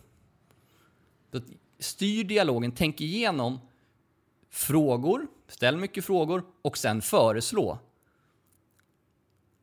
styr 1.78 2.24
dialogen, 2.24 2.72
tänk 2.72 3.00
igenom 3.00 3.60
frågor, 4.50 5.26
ställ 5.48 5.76
mycket 5.76 6.04
frågor 6.04 6.44
och 6.62 6.78
sen 6.78 7.02
föreslå. 7.02 7.78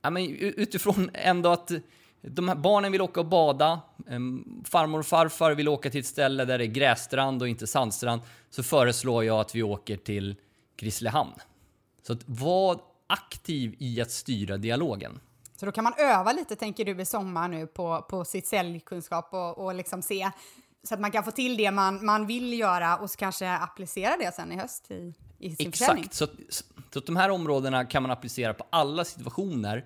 Ja, 0.01 0.09
men 0.09 0.35
utifrån 0.35 1.09
ändå 1.13 1.49
att 1.49 1.71
de 2.23 2.47
här 2.47 2.55
barnen 2.55 2.91
vill 2.91 3.01
åka 3.01 3.19
och 3.19 3.25
bada, 3.25 3.81
farmor 4.65 4.99
och 4.99 5.05
farfar 5.05 5.51
vill 5.51 5.67
åka 5.67 5.89
till 5.89 5.99
ett 5.99 6.05
ställe 6.05 6.45
där 6.45 6.57
det 6.57 6.63
är 6.63 6.67
grässtrand 6.67 7.41
och 7.41 7.47
inte 7.47 7.67
sandstrand, 7.67 8.21
så 8.49 8.63
föreslår 8.63 9.23
jag 9.23 9.39
att 9.39 9.55
vi 9.55 9.63
åker 9.63 9.97
till 9.97 10.35
Grisslehamn. 10.77 11.33
Så 12.07 12.13
att 12.13 12.19
var 12.25 12.81
aktiv 13.07 13.75
i 13.79 14.01
att 14.01 14.11
styra 14.11 14.57
dialogen. 14.57 15.19
Så 15.55 15.65
då 15.65 15.71
kan 15.71 15.83
man 15.83 15.93
öva 15.97 16.33
lite, 16.33 16.55
tänker 16.55 16.85
du, 16.85 17.01
i 17.01 17.05
sommar 17.05 17.47
nu 17.47 17.67
på, 17.67 18.05
på 18.09 18.25
sitt 18.25 18.47
säljkunskap 18.47 19.33
och, 19.33 19.57
och 19.57 19.75
liksom 19.75 20.01
se 20.01 20.31
så 20.83 20.93
att 20.93 20.99
man 20.99 21.11
kan 21.11 21.23
få 21.23 21.31
till 21.31 21.57
det 21.57 21.71
man, 21.71 22.05
man 22.05 22.27
vill 22.27 22.59
göra 22.59 22.97
och 22.97 23.09
så 23.09 23.17
kanske 23.17 23.51
applicera 23.51 24.17
det 24.17 24.35
sen 24.35 24.51
i 24.51 24.55
höst 24.55 24.91
i, 24.91 25.13
i 25.39 25.55
sin 25.55 25.67
Exakt, 25.67 26.13
så, 26.13 26.27
så 26.49 26.99
att 26.99 27.05
de 27.05 27.15
här 27.15 27.29
områdena 27.29 27.85
kan 27.85 28.03
man 28.03 28.11
applicera 28.11 28.53
på 28.53 28.65
alla 28.69 29.05
situationer 29.05 29.85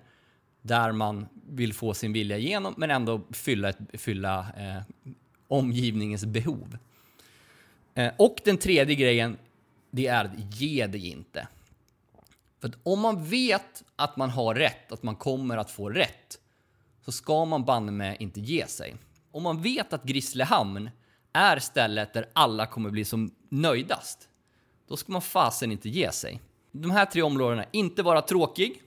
där 0.62 0.92
man 0.92 1.26
vill 1.48 1.74
få 1.74 1.94
sin 1.94 2.12
vilja 2.12 2.38
igenom 2.38 2.74
men 2.76 2.90
ändå 2.90 3.20
fylla, 3.30 3.68
ett, 3.68 3.78
fylla 3.92 4.46
eh, 4.56 4.82
omgivningens 5.48 6.24
behov. 6.24 6.78
Eh, 7.94 8.12
och 8.16 8.40
den 8.44 8.56
tredje 8.56 8.94
grejen, 8.94 9.38
det 9.90 10.06
är 10.06 10.24
att 10.24 10.60
ge 10.60 10.86
dig 10.86 11.08
inte. 11.08 11.48
För 12.60 12.68
att 12.68 12.78
om 12.82 13.00
man 13.00 13.24
vet 13.24 13.84
att 13.96 14.16
man 14.16 14.30
har 14.30 14.54
rätt, 14.54 14.92
att 14.92 15.02
man 15.02 15.16
kommer 15.16 15.56
att 15.56 15.70
få 15.70 15.90
rätt, 15.90 16.38
så 17.04 17.12
ska 17.12 17.44
man 17.44 17.64
banne 17.64 17.92
med 17.92 18.16
inte 18.20 18.40
ge 18.40 18.66
sig 18.66 18.96
om 19.30 19.42
man 19.42 19.62
vet 19.62 19.92
att 19.92 20.04
Grisslehamn 20.04 20.90
är 21.32 21.58
stället 21.58 22.12
där 22.12 22.28
alla 22.32 22.66
kommer 22.66 22.90
bli 22.90 23.04
som 23.04 23.30
nöjdast, 23.48 24.28
då 24.88 24.96
ska 24.96 25.12
man 25.12 25.22
fasen 25.22 25.72
inte 25.72 25.88
ge 25.88 26.12
sig. 26.12 26.40
De 26.72 26.90
här 26.90 27.06
tre 27.06 27.22
områdena, 27.22 27.64
inte 27.72 28.02
vara 28.02 28.22
tråkig, 28.22 28.82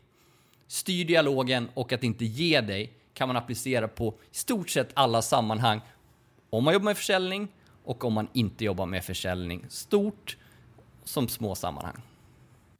styr 0.71 1.05
dialogen 1.05 1.69
och 1.73 1.93
att 1.93 2.03
inte 2.03 2.25
ge 2.25 2.61
dig, 2.61 2.93
kan 3.13 3.27
man 3.27 3.37
applicera 3.37 3.87
på 3.87 4.13
i 4.31 4.35
stort 4.35 4.69
sett 4.69 4.89
alla 4.93 5.21
sammanhang. 5.21 5.81
Om 6.49 6.63
man 6.63 6.73
jobbar 6.73 6.85
med 6.85 6.97
försäljning 6.97 7.47
och 7.83 8.03
om 8.03 8.13
man 8.13 8.27
inte 8.33 8.65
jobbar 8.65 8.85
med 8.85 9.05
försäljning, 9.05 9.65
stort 9.69 10.37
som 11.03 11.27
små 11.27 11.55
sammanhang. 11.55 12.01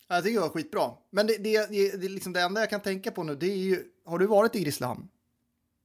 Jag 0.08 0.24
tycker 0.24 0.36
det 0.36 0.42
var 0.42 0.50
skitbra. 0.50 0.92
Men 1.10 1.28
det, 1.28 1.38
det, 1.38 1.70
det, 1.70 2.02
det, 2.02 2.10
liksom 2.10 2.34
det 2.34 2.42
enda 2.42 2.62
jag 2.62 2.70
kan 2.70 2.82
tänka 2.82 3.12
på 3.12 3.24
nu, 3.24 3.36
det 3.36 3.52
är 3.52 3.58
ju, 3.58 3.84
har 4.06 4.20
du 4.20 4.28
varit 4.28 4.56
i 4.56 4.60
Grisslehamn? 4.60 5.08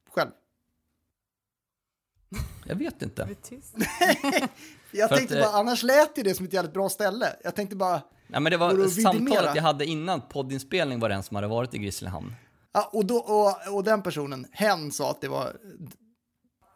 Själv? 0.09 0.31
Jag 2.65 2.75
vet 2.75 3.01
inte. 3.01 3.21
jag 4.91 5.09
tänkte 5.09 5.35
att, 5.35 5.43
bara, 5.43 5.49
eh, 5.49 5.55
annars 5.55 5.83
lät 5.83 6.15
det 6.15 6.33
som 6.33 6.45
ett 6.45 6.53
jävligt 6.53 6.73
bra 6.73 6.89
ställe. 6.89 7.35
Jag 7.43 7.55
tänkte 7.55 7.75
bara... 7.75 8.01
Nej, 8.27 8.41
men 8.41 8.51
det 8.51 8.57
var 8.57 8.87
samtalet 8.87 9.55
jag 9.55 9.63
hade 9.63 9.85
innan 9.85 10.21
poddinspelning 10.21 10.99
var 10.99 11.09
den 11.09 11.23
som 11.23 11.35
hade 11.35 11.47
varit 11.47 11.73
i 11.73 11.77
Grisslehamn. 11.77 12.35
Ja, 12.73 12.89
och, 12.93 13.05
då, 13.05 13.17
och, 13.17 13.75
och 13.75 13.83
den 13.83 14.01
personen, 14.01 14.47
hen 14.51 14.91
sa 14.91 15.11
att 15.11 15.21
det 15.21 15.27
var 15.27 15.57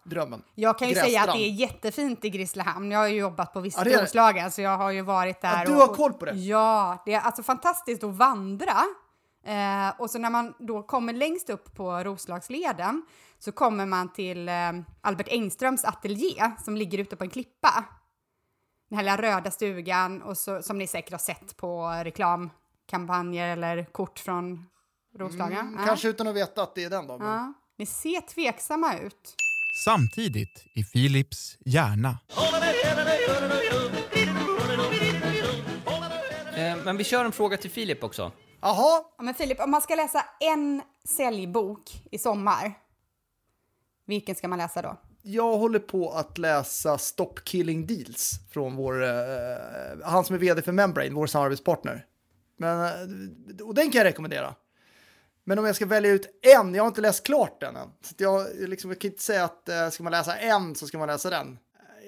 drömmen. 0.04 0.44
Jag 0.56 0.80
kan 0.80 0.88
ju 0.88 0.94
Grässtrand. 0.94 1.12
säga 1.12 1.24
att 1.24 1.38
det 1.38 1.44
är 1.44 1.52
jättefint 1.52 2.26
i 2.26 2.30
Grisslehamn. 2.30 2.92
Jag 2.92 3.00
har 3.00 3.08
ju 3.08 3.20
jobbat 3.20 3.54
på 3.54 3.60
vissa 3.60 3.90
ja, 3.90 4.02
Roslagen, 4.02 4.52
så 4.52 4.62
jag 4.62 4.78
har 4.78 4.92
ju 4.92 5.02
varit 5.02 5.42
där. 5.42 5.58
Ja, 5.58 5.66
du 5.66 5.74
har 5.74 5.90
och, 5.90 5.96
koll 5.96 6.14
på 6.14 6.26
det? 6.26 6.32
Ja, 6.32 7.04
det 7.06 7.14
är 7.14 7.20
alltså 7.20 7.44
fantastiskt 7.44 8.04
att 8.04 8.16
vandra. 8.16 8.78
Eh, 9.46 10.02
och 10.02 10.10
så 10.10 10.20
när 10.20 10.30
man 10.30 10.54
då 10.60 10.84
kommer 10.84 11.14
längst 11.14 11.50
upp 11.50 11.76
på 11.76 12.04
Roslagsleden 12.04 13.06
så 13.40 13.52
kommer 13.52 13.86
man 13.86 14.14
till 14.14 14.50
eh, 14.50 14.54
Albert 15.02 15.28
Engströms 15.30 15.86
ateljé 15.86 16.52
som 16.66 16.78
ligger 16.78 16.98
ute 16.98 17.16
på 17.16 17.24
en 17.24 17.30
klippa. 17.30 17.86
Den 18.92 18.98
här 18.98 19.04
lilla 19.04 19.18
röda 19.18 19.52
stugan 19.52 20.22
och 20.22 20.38
så, 20.38 20.62
som 20.62 20.78
ni 20.78 20.88
säkert 20.88 21.12
har 21.12 21.20
sett 21.20 21.58
på 21.58 21.88
reklamkampanjer 22.04 23.48
eller 23.48 23.86
kort 23.86 24.20
från 24.20 24.66
Roslagen. 25.18 25.60
Mm, 25.60 25.80
ja. 25.80 25.86
Kanske 25.86 26.08
utan 26.10 26.28
att 26.28 26.36
veta 26.36 26.64
att 26.64 26.76
det 26.76 26.84
är 26.84 26.90
den 26.90 27.08
då. 27.08 27.18
Men... 27.18 27.28
Ja. 27.28 27.54
Ni 27.78 27.86
ser 27.86 28.22
tveksamma 28.22 28.98
ut. 28.98 29.36
Samtidigt 29.86 30.66
i 30.74 30.84
Philips 30.84 31.58
hjärna. 31.66 32.18
Eh, 36.56 36.84
men 36.86 36.98
vi 36.98 37.04
kör 37.04 37.26
en 37.26 37.32
fråga 37.32 37.58
till 37.58 37.72
Filip 37.72 38.04
också. 38.04 38.32
Jaha. 38.62 39.04
Ja, 39.18 39.24
men 39.24 39.34
Filip, 39.34 39.60
om 39.60 39.72
man 39.72 39.82
ska 39.82 39.96
läsa 39.96 40.26
en 40.40 40.82
säljbok 41.06 42.04
i 42.12 42.18
sommar, 42.18 42.74
vilken 44.06 44.36
ska 44.36 44.48
man 44.48 44.58
läsa 44.58 44.82
då? 44.82 44.98
Jag 45.24 45.58
håller 45.58 45.80
på 45.80 46.12
att 46.12 46.38
läsa 46.38 46.98
Stop 46.98 47.34
Killing 47.44 47.88
Deals 47.88 48.32
från 48.52 48.76
vår, 48.76 49.04
eh, 49.04 49.10
han 50.04 50.26
som 50.26 50.36
är 50.36 50.40
vd 50.40 50.62
för 50.62 50.72
Membrane, 50.72 51.10
vår 51.10 51.28
samarbetspartner. 51.28 52.06
Men, 52.58 52.86
eh, 52.86 53.66
och 53.66 53.76
den 53.76 53.92
kan 53.92 54.00
jag 54.00 54.06
rekommendera. 54.06 54.56
Men 55.44 55.60
om 55.60 55.66
jag 55.66 55.76
ska 55.76 55.86
välja 55.86 56.12
ut 56.12 56.40
en, 56.42 56.76
jag 56.76 56.84
har 56.84 56.88
inte 56.88 57.02
läst 57.02 57.26
klart 57.26 57.62
den 57.62 57.76
än. 57.76 57.90
Så 58.02 58.16
jag, 58.18 58.48
liksom, 58.60 58.92
jag 58.92 59.02
kan 59.02 59.12
inte 59.12 59.24
säga 59.24 59.44
att 59.44 59.70
eh, 59.70 59.90
ska 59.90 60.04
man 60.04 60.12
läsa 60.12 60.38
en 60.38 60.76
så 60.76 60.88
ska 60.88 60.98
man 60.98 61.08
läsa 61.08 61.30
den. 61.30 61.58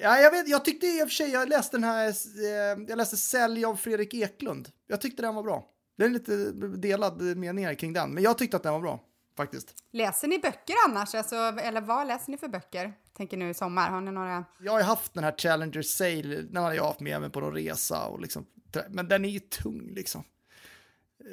Ja, 0.02 0.20
jag, 0.20 0.32
vet, 0.32 0.48
jag 0.48 0.66
tyckte 0.66 0.88
i 0.88 1.04
och 1.04 1.08
för 1.08 1.14
sig, 1.14 1.32
jag 1.32 1.50
läste 1.50 1.78
den 1.78 1.84
här, 1.84 2.08
eh, 2.08 2.86
jag 2.88 2.98
läste 2.98 3.18
Sälj 3.18 3.66
av 3.66 3.76
Fredrik 3.76 4.14
Eklund. 4.14 4.70
Jag 4.88 5.02
tyckte 5.02 5.22
den 5.22 5.36
var 5.36 5.44
bra. 5.44 5.66
Det 5.98 6.06
är 6.06 6.10
lite 6.10 6.36
delad 6.78 7.22
meningar 7.22 7.74
kring 7.74 7.94
den, 7.94 8.14
men 8.14 8.24
jag 8.24 8.38
tyckte 8.38 8.58
att 8.58 8.64
den 8.64 8.74
var 8.74 8.80
bra 8.80 9.00
faktiskt. 9.38 9.76
Läser 9.92 10.28
ni 10.28 10.40
böcker 10.40 10.76
annars? 10.88 11.16
Alltså, 11.16 11.36
eller 11.36 11.82
vad 11.82 12.08
läser 12.08 12.32
ni 12.32 12.38
för 12.38 12.48
böcker? 12.48 12.94
Tänker 13.18 13.38
nu 13.38 13.50
i 13.50 13.54
sommar. 13.54 13.90
Har 13.90 14.02
ni 14.02 14.12
några? 14.12 14.46
Jag 14.60 14.72
har 14.72 14.82
haft 14.82 15.14
den 15.14 15.24
här 15.24 15.36
Challenger 15.38 15.82
Sale, 15.82 16.42
den 16.42 16.64
har 16.64 16.74
jag 16.74 16.84
haft 16.84 17.00
med 17.00 17.22
mig 17.22 17.30
på 17.30 17.40
någon 17.40 17.54
resa 17.54 18.06
och 18.06 18.22
liksom, 18.22 18.46
men 18.90 19.08
den 19.08 19.26
är 19.26 19.30
ju 19.30 19.40
tung 19.40 19.94
liksom. 19.96 20.24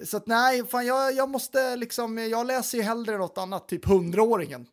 Så 0.04 0.16
att 0.16 0.26
nej, 0.26 0.66
fan 0.66 0.86
jag, 0.86 1.12
jag 1.14 1.28
måste 1.30 1.76
liksom, 1.76 2.18
jag 2.18 2.46
läser 2.46 2.78
ju 2.78 2.84
hellre 2.84 3.18
något 3.18 3.38
annat, 3.38 3.68
typ 3.68 3.84
hundraåringen. 3.84 4.66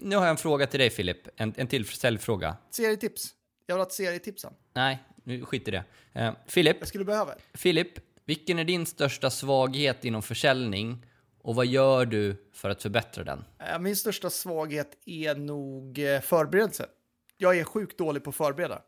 Nu 0.00 0.16
har 0.16 0.22
jag 0.22 0.30
en 0.30 0.36
fråga 0.36 0.66
till 0.66 0.80
dig 0.80 0.90
Filip, 0.90 1.28
en, 1.36 1.54
en 1.56 1.66
till 1.66 1.88
säljfråga. 1.88 2.56
Serietips. 2.70 3.34
Jag 3.66 3.74
vill 3.74 3.80
ha 3.80 3.86
ett 3.86 3.92
serietips 3.92 4.42
sen. 4.42 4.52
Nej, 4.72 4.98
nu 5.24 5.44
skit 5.44 5.68
i 5.68 5.70
det. 5.70 5.84
Uh, 6.16 6.32
Filip, 6.46 6.76
Jag 6.78 6.88
skulle 6.88 7.04
behöva. 7.04 7.34
Filip, 7.54 7.88
vilken 8.24 8.58
är 8.58 8.64
din 8.64 8.86
största 8.86 9.30
svaghet 9.30 10.04
inom 10.04 10.22
försäljning 10.22 11.06
och 11.42 11.54
vad 11.54 11.66
gör 11.66 12.06
du 12.06 12.36
för 12.52 12.70
att 12.70 12.82
förbättra 12.82 13.24
den? 13.24 13.44
Eh, 13.70 13.78
Min 13.78 13.96
största 13.96 14.30
svaghet 14.30 14.90
är 15.06 15.34
nog 15.34 15.98
eh, 15.98 16.20
förberedelse. 16.20 16.86
Jag 17.36 17.58
är 17.58 17.64
sjukt 17.64 17.98
dålig 17.98 18.24
på 18.24 18.30
att 18.30 18.36
förbereda. 18.36 18.82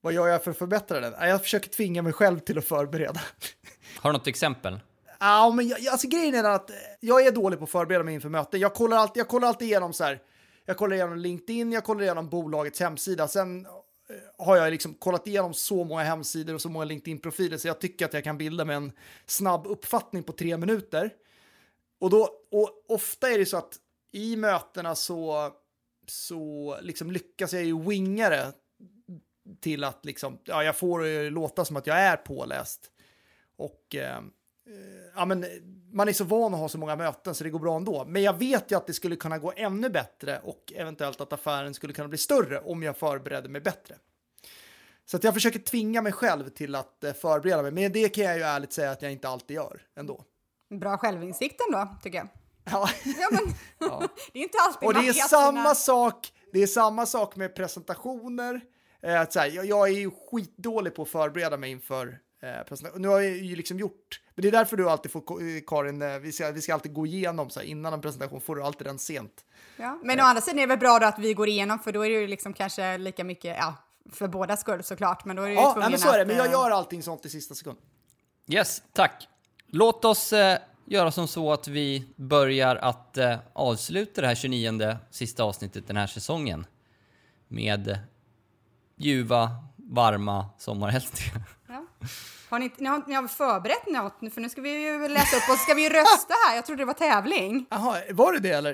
Vad 0.00 0.12
gör 0.12 0.28
jag 0.28 0.44
för 0.44 0.50
att 0.50 0.58
förbättra 0.58 1.00
den? 1.00 1.14
Eh, 1.14 1.28
Jag 1.28 1.42
försöker 1.42 1.68
tvinga 1.70 2.02
mig 2.02 2.12
själv 2.12 2.38
till 2.38 2.58
att 2.58 2.64
förbereda. 2.64 3.20
Har 4.00 4.12
du 4.12 4.18
något 4.18 4.26
exempel? 4.26 4.80
Ja, 5.20 5.52
men 5.56 5.68
jag, 5.68 5.86
alltså 5.86 6.08
grejen 6.08 6.34
är 6.34 6.44
att 6.44 6.70
jag 7.00 7.26
är 7.26 7.32
dålig 7.32 7.58
på 7.58 7.64
att 7.64 7.70
förbereda 7.70 8.04
mig 8.04 8.14
inför 8.14 8.28
möten. 8.28 8.60
Jag 8.60 8.74
kollar 8.74 8.96
alltid, 8.96 9.20
jag 9.20 9.28
kollar 9.28 9.48
alltid 9.48 9.68
igenom 9.68 9.92
så 9.92 10.04
här. 10.04 10.20
Jag 10.64 10.76
kollar 10.76 10.96
igenom 10.96 11.18
LinkedIn, 11.18 11.72
jag 11.72 11.84
kollar 11.84 12.02
igenom 12.02 12.28
bolagets 12.28 12.80
hemsida. 12.80 13.28
Sen 13.28 13.66
har 14.38 14.56
jag 14.56 14.70
liksom 14.70 14.94
kollat 14.94 15.26
igenom 15.26 15.54
så 15.54 15.84
många 15.84 16.02
hemsidor 16.02 16.54
och 16.54 16.60
så 16.60 16.68
många 16.68 16.84
LinkedIn-profiler 16.84 17.56
så 17.56 17.68
jag 17.68 17.80
tycker 17.80 18.04
att 18.04 18.14
jag 18.14 18.24
kan 18.24 18.38
bilda 18.38 18.64
mig 18.64 18.76
en 18.76 18.92
snabb 19.26 19.66
uppfattning 19.66 20.22
på 20.22 20.32
tre 20.32 20.56
minuter. 20.56 21.10
Och, 21.98 22.10
då, 22.10 22.30
och 22.50 22.84
ofta 22.88 23.30
är 23.30 23.38
det 23.38 23.46
så 23.46 23.56
att 23.56 23.78
i 24.12 24.36
mötena 24.36 24.94
så, 24.94 25.52
så 26.06 26.76
liksom 26.82 27.10
lyckas 27.10 27.52
jag 27.52 27.64
ju 27.64 27.82
winga 27.82 28.28
det 28.28 28.52
till 29.60 29.84
att 29.84 30.04
liksom, 30.04 30.38
ja, 30.44 30.64
jag 30.64 30.76
får 30.76 31.00
det 31.00 31.30
låta 31.30 31.64
som 31.64 31.76
att 31.76 31.86
jag 31.86 31.98
är 31.98 32.16
påläst. 32.16 32.90
Och 33.56 33.94
eh, 33.94 34.20
ja, 35.14 35.24
men, 35.24 35.46
man 35.92 36.08
är 36.08 36.12
så 36.12 36.24
van 36.24 36.54
att 36.54 36.60
ha 36.60 36.68
så 36.68 36.78
många 36.78 36.96
möten 36.96 37.34
så 37.34 37.44
det 37.44 37.50
går 37.50 37.58
bra 37.58 37.76
ändå. 37.76 38.04
Men 38.04 38.22
jag 38.22 38.38
vet 38.38 38.72
ju 38.72 38.76
att 38.76 38.86
det 38.86 38.92
skulle 38.92 39.16
kunna 39.16 39.38
gå 39.38 39.52
ännu 39.56 39.88
bättre 39.88 40.40
och 40.44 40.72
eventuellt 40.76 41.20
att 41.20 41.32
affären 41.32 41.74
skulle 41.74 41.92
kunna 41.92 42.08
bli 42.08 42.18
större 42.18 42.60
om 42.60 42.82
jag 42.82 42.96
förberedde 42.96 43.48
mig 43.48 43.60
bättre. 43.60 43.96
Så 45.04 45.16
att 45.16 45.24
jag 45.24 45.34
försöker 45.34 45.58
tvinga 45.58 46.02
mig 46.02 46.12
själv 46.12 46.48
till 46.48 46.74
att 46.74 47.04
eh, 47.04 47.12
förbereda 47.12 47.62
mig, 47.62 47.70
men 47.70 47.92
det 47.92 48.08
kan 48.08 48.24
jag 48.24 48.36
ju 48.36 48.42
ärligt 48.42 48.72
säga 48.72 48.90
att 48.90 49.02
jag 49.02 49.12
inte 49.12 49.28
alltid 49.28 49.54
gör 49.54 49.82
ändå. 49.96 50.24
Bra 50.70 50.98
självinsikt 50.98 51.60
ändå, 51.66 51.88
tycker 52.02 52.18
jag. 52.18 52.28
Ja. 52.64 52.88
Ja, 53.04 53.28
men 53.30 53.44
det 54.32 54.38
är 54.38 54.42
inte 54.42 54.58
alltid 54.60 54.86
Och 54.86 54.94
det 54.94 55.08
är 55.08 55.12
samma 55.12 55.74
sak, 55.74 56.32
det 56.52 56.62
är 56.62 56.66
samma 56.66 57.06
sak 57.06 57.36
med 57.36 57.54
presentationer. 57.54 58.60
Eh, 59.02 59.20
att 59.20 59.32
så 59.32 59.40
här, 59.40 59.46
jag, 59.46 59.64
jag 59.64 59.88
är 59.88 59.92
ju 59.92 60.10
skitdålig 60.30 60.94
på 60.94 61.02
att 61.02 61.08
förbereda 61.08 61.56
mig 61.56 61.70
inför 61.70 62.18
eh, 62.42 62.64
presentation. 62.68 63.02
Nu 63.02 63.08
har 63.08 63.20
jag 63.20 63.36
ju 63.36 63.56
liksom 63.56 63.78
gjort, 63.78 64.20
men 64.34 64.42
det 64.42 64.48
är 64.48 64.52
därför 64.52 64.76
du 64.76 64.90
alltid 64.90 65.12
får, 65.12 65.18
eh, 65.18 65.60
Karin, 65.66 66.02
eh, 66.02 66.18
vi 66.18 66.32
ska, 66.32 66.50
vi 66.50 66.60
ska 66.60 66.74
alltid 66.74 66.92
gå 66.92 67.06
igenom 67.06 67.50
så 67.50 67.60
här, 67.60 67.66
innan 67.66 67.92
en 67.92 68.00
presentation 68.00 68.40
får 68.40 68.56
du 68.56 68.62
alltid 68.62 68.86
den 68.86 68.98
sent. 68.98 69.44
Ja, 69.76 69.98
men 70.02 70.20
å 70.20 70.22
andra 70.22 70.40
sidan 70.40 70.58
är 70.58 70.62
det 70.62 70.66
väl 70.66 70.78
bra 70.78 70.98
då 70.98 71.06
att 71.06 71.18
vi 71.18 71.34
går 71.34 71.48
igenom, 71.48 71.78
för 71.78 71.92
då 71.92 72.02
är 72.04 72.10
det 72.10 72.20
ju 72.20 72.26
liksom 72.26 72.52
kanske 72.52 72.98
lika 72.98 73.24
mycket, 73.24 73.56
ja, 73.58 73.74
för 74.12 74.28
båda 74.28 74.56
skull 74.56 74.82
såklart, 74.82 75.24
men 75.24 75.36
då 75.36 75.42
är 75.42 75.46
du 75.46 75.52
ju 75.52 75.60
Ja, 75.60 75.72
tvungen 75.72 75.90
men 75.90 76.00
så 76.00 76.08
är 76.08 76.16
det, 76.16 76.22
att, 76.22 76.28
men 76.28 76.36
jag 76.36 76.46
eh, 76.46 76.52
gör 76.52 76.70
allting 76.70 77.02
sånt 77.02 77.26
i 77.26 77.28
sista 77.28 77.54
sekund. 77.54 77.78
Yes, 78.46 78.82
tack. 78.92 79.28
Låt 79.70 80.04
oss 80.04 80.32
eh, 80.32 80.58
göra 80.84 81.10
som 81.10 81.28
så 81.28 81.52
att 81.52 81.68
vi 81.68 82.08
börjar 82.16 82.76
att 82.76 83.16
eh, 83.16 83.38
avsluta 83.52 84.20
det 84.20 84.26
här 84.26 84.34
29 84.34 84.96
sista 85.10 85.42
avsnittet 85.42 85.86
den 85.86 85.96
här 85.96 86.06
säsongen 86.06 86.66
med 87.48 87.98
ljuva, 88.96 89.50
varma 89.76 90.46
sommarhälsningar. 90.58 91.42
Ja. 91.68 91.86
Har 92.50 92.58
ni, 92.58 92.70
ni, 92.76 92.88
har, 92.88 93.02
ni 93.06 93.14
har 93.14 93.28
förberett 93.28 93.86
något 93.86 94.34
för 94.34 94.40
nu 94.40 94.48
ska 94.48 94.60
vi 94.60 94.84
ju 94.84 95.08
läsa 95.08 95.36
upp 95.36 95.42
och 95.48 95.58
så 95.58 95.62
ska 95.62 95.74
vi 95.74 95.82
ju 95.82 95.88
rösta 95.88 96.34
här. 96.46 96.56
Jag 96.56 96.66
trodde 96.66 96.82
det 96.82 96.86
var 96.86 96.94
tävling. 96.94 97.66
Jaha, 97.70 98.02
var 98.10 98.32
det 98.32 98.38
det 98.38 98.50
eller? 98.50 98.72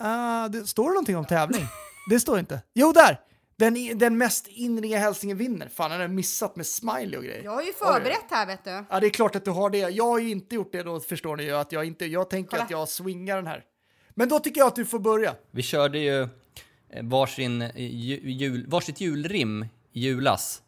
Uh, 0.00 0.50
det 0.50 0.66
står 0.66 0.84
det 0.84 0.90
någonting 0.90 1.16
om 1.16 1.24
tävling? 1.24 1.66
det 2.10 2.20
står 2.20 2.38
inte. 2.38 2.62
Jo, 2.74 2.92
där! 2.92 3.20
Den, 3.58 3.98
den 3.98 4.18
mest 4.18 4.46
inringa 4.48 4.98
hälsningen 4.98 5.36
vinner. 5.36 5.68
Fan, 5.68 5.90
jag 5.92 5.98
har 5.98 6.08
missat 6.08 6.56
med 6.56 6.66
smiley 6.66 7.16
och 7.16 7.24
grejer. 7.24 7.42
Jag 7.44 7.50
har 7.50 7.62
ju 7.62 7.72
förberett 7.72 8.30
här, 8.30 8.46
vet 8.46 8.64
du. 8.64 8.84
Ja, 8.90 9.00
det 9.00 9.06
är 9.06 9.10
klart 9.10 9.36
att 9.36 9.44
du 9.44 9.50
har 9.50 9.70
det. 9.70 9.78
Jag 9.78 10.04
har 10.04 10.18
ju 10.18 10.30
inte 10.30 10.54
gjort 10.54 10.72
det 10.72 10.82
då, 10.82 11.00
förstår 11.00 11.36
ni 11.36 11.42
ju. 11.42 11.52
Att 11.56 11.72
jag, 11.72 11.84
inte, 11.84 12.06
jag 12.06 12.30
tänker 12.30 12.50
Kolla. 12.50 12.62
att 12.62 12.70
jag 12.70 12.88
swingar 12.88 13.36
den 13.36 13.46
här. 13.46 13.64
Men 14.14 14.28
då 14.28 14.38
tycker 14.38 14.60
jag 14.60 14.68
att 14.68 14.76
du 14.76 14.84
får 14.86 14.98
börja. 14.98 15.34
Vi 15.50 15.62
körde 15.62 15.98
ju 15.98 16.22
eh, 16.22 16.28
varsin 17.02 17.62
eh, 17.62 17.70
ju, 17.76 18.30
jul, 18.30 18.66
varsitt 18.68 19.00
julrim 19.00 19.66
i 19.92 20.00
julas. 20.00 20.62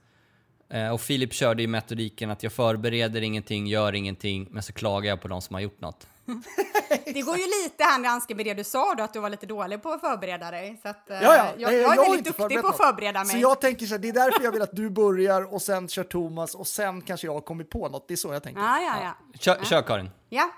Eh, 0.71 0.89
och 0.89 1.01
Filip 1.01 1.33
körde 1.33 1.63
ju 1.63 1.69
metodiken 1.69 2.31
att 2.31 2.43
jag 2.43 2.53
förbereder 2.53 3.23
ingenting, 3.23 3.67
gör 3.67 3.93
ingenting, 3.95 4.49
men 4.51 4.63
så 4.63 4.73
klagar 4.73 5.09
jag 5.09 5.21
på 5.21 5.29
de 5.29 5.43
som 5.43 5.55
har 5.55 5.61
gjort 5.61 5.81
något. 5.81 6.07
Det 7.05 7.23
går 7.23 7.37
ju 7.37 7.45
lite 7.65 7.85
hand 7.85 8.05
i 8.05 8.09
handske 8.09 8.35
med 8.35 8.45
det 8.47 8.55
du 8.55 8.65
sa 8.65 8.95
då, 8.95 9.03
att 9.03 9.13
du 9.13 9.21
var 9.21 9.31
lite 9.31 9.47
dålig 9.47 9.83
på 9.83 9.91
att 9.91 10.01
förbereda 10.01 10.51
dig. 10.51 10.81
Så 10.83 10.89
att, 10.89 11.11
eh, 11.11 11.23
Ja, 11.23 11.37
ja. 11.37 11.47
jag, 11.57 11.71
Nej, 11.71 11.81
jag 11.81 11.93
är 11.93 11.97
väldigt 11.97 12.27
inte 12.27 12.43
duktig 12.43 12.61
på 12.61 12.69
att 12.69 12.77
förbereda 12.77 13.19
mig. 13.19 13.29
Så 13.33 13.39
jag 13.39 13.61
tänker 13.61 13.87
så 13.87 13.95
här, 13.95 13.99
det 13.99 14.09
är 14.09 14.13
därför 14.13 14.45
jag 14.45 14.53
vill 14.53 14.63
att 14.63 14.77
du 14.77 14.91
börjar 14.91 15.55
och 15.55 15.63
sen 15.63 15.89
kör 15.89 16.05
Thomas 16.05 16.55
och 16.55 16.67
sen 16.67 17.01
kanske 17.03 17.27
jag 17.27 17.35
har 17.35 17.41
kommit 17.41 17.71
på 17.71 17.89
något. 17.89 18.09
Det 18.09 18.15
är 18.15 18.17
så 18.17 18.33
jag 18.33 18.43
tänker. 18.43 18.63
Ja, 18.63 18.81
ja, 18.81 18.95
ja. 19.03 19.39
Kör, 19.39 19.65
kör 19.65 19.83
Karin. 19.83 20.11
Ja, 20.29 20.51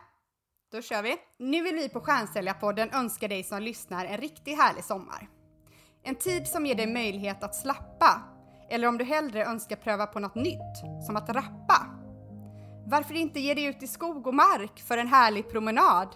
då 0.73 0.83
kör 0.83 1.03
vi. 1.03 1.17
Nu 1.39 1.63
vill 1.63 1.75
vi 1.75 1.89
på 1.89 2.01
Stjärnsäljarpodden 2.01 2.91
önska 2.91 3.29
dig 3.29 3.45
som 3.45 3.63
lyssnar 3.63 4.05
en 4.07 4.17
riktigt 4.19 4.59
härlig 4.59 4.85
sommar. 4.85 5.29
En 6.05 6.15
tid 6.15 6.49
som 6.49 6.67
ger 6.67 6.75
dig 6.75 6.87
möjlighet 6.87 7.43
att 7.43 7.55
slappa. 7.55 8.23
Eller 8.71 8.89
om 8.89 8.99
du 8.99 9.05
hellre 9.05 9.45
önskar 9.45 9.77
pröva 9.77 10.07
på 10.07 10.21
något 10.21 10.35
nytt, 10.35 11.07
som 11.07 11.17
att 11.17 11.29
rappa. 11.29 12.02
Varför 12.93 13.15
inte 13.15 13.41
ge 13.41 13.55
dig 13.55 13.65
ut 13.65 13.83
i 13.83 13.87
skog 13.87 14.27
och 14.27 14.35
mark 14.35 14.81
för 14.81 14.99
en 14.99 15.07
härlig 15.07 15.51
promenad? 15.51 16.09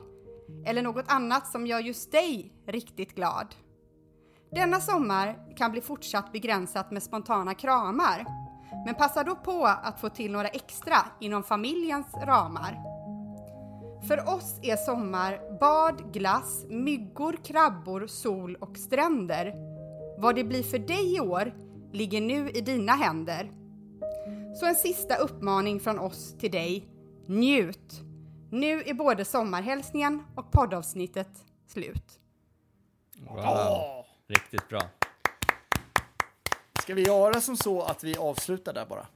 Eller 0.66 0.82
något 0.82 1.04
annat 1.08 1.46
som 1.46 1.66
gör 1.66 1.80
just 1.80 2.12
dig 2.12 2.52
riktigt 2.66 3.14
glad. 3.14 3.46
Denna 4.50 4.80
sommar 4.80 5.56
kan 5.56 5.72
bli 5.72 5.80
fortsatt 5.80 6.32
begränsat 6.32 6.90
med 6.90 7.02
spontana 7.02 7.54
kramar. 7.54 8.26
Men 8.86 8.94
passa 8.94 9.24
då 9.24 9.34
på 9.34 9.64
att 9.64 10.00
få 10.00 10.08
till 10.08 10.32
några 10.32 10.48
extra 10.48 10.96
inom 11.20 11.42
familjens 11.42 12.14
ramar. 12.14 12.78
För 14.08 14.34
oss 14.34 14.60
är 14.62 14.76
sommar 14.76 15.58
bad, 15.60 16.12
glass, 16.12 16.64
myggor, 16.68 17.38
krabbor, 17.44 18.06
sol 18.06 18.56
och 18.56 18.76
stränder. 18.76 19.54
Vad 20.18 20.34
det 20.34 20.44
blir 20.44 20.62
för 20.62 20.78
dig 20.78 21.16
i 21.16 21.20
år 21.20 21.54
ligger 21.92 22.20
nu 22.20 22.50
i 22.50 22.60
dina 22.60 22.92
händer. 22.92 23.52
Så 24.60 24.66
en 24.66 24.74
sista 24.74 25.16
uppmaning 25.16 25.80
från 25.80 25.98
oss 25.98 26.38
till 26.38 26.50
dig. 26.50 26.88
Njut! 27.26 27.92
Nu 28.50 28.82
är 28.82 28.94
både 28.94 29.24
sommarhälsningen 29.24 30.22
och 30.36 30.52
poddavsnittet 30.52 31.28
slut. 31.66 32.20
Wow. 33.16 34.04
Riktigt 34.28 34.68
bra. 34.68 34.80
Ska 36.82 36.94
vi 36.94 37.02
göra 37.02 37.40
som 37.40 37.56
så 37.56 37.82
att 37.82 38.04
vi 38.04 38.16
avslutar 38.16 38.72
där 38.72 38.86
bara? 38.86 39.06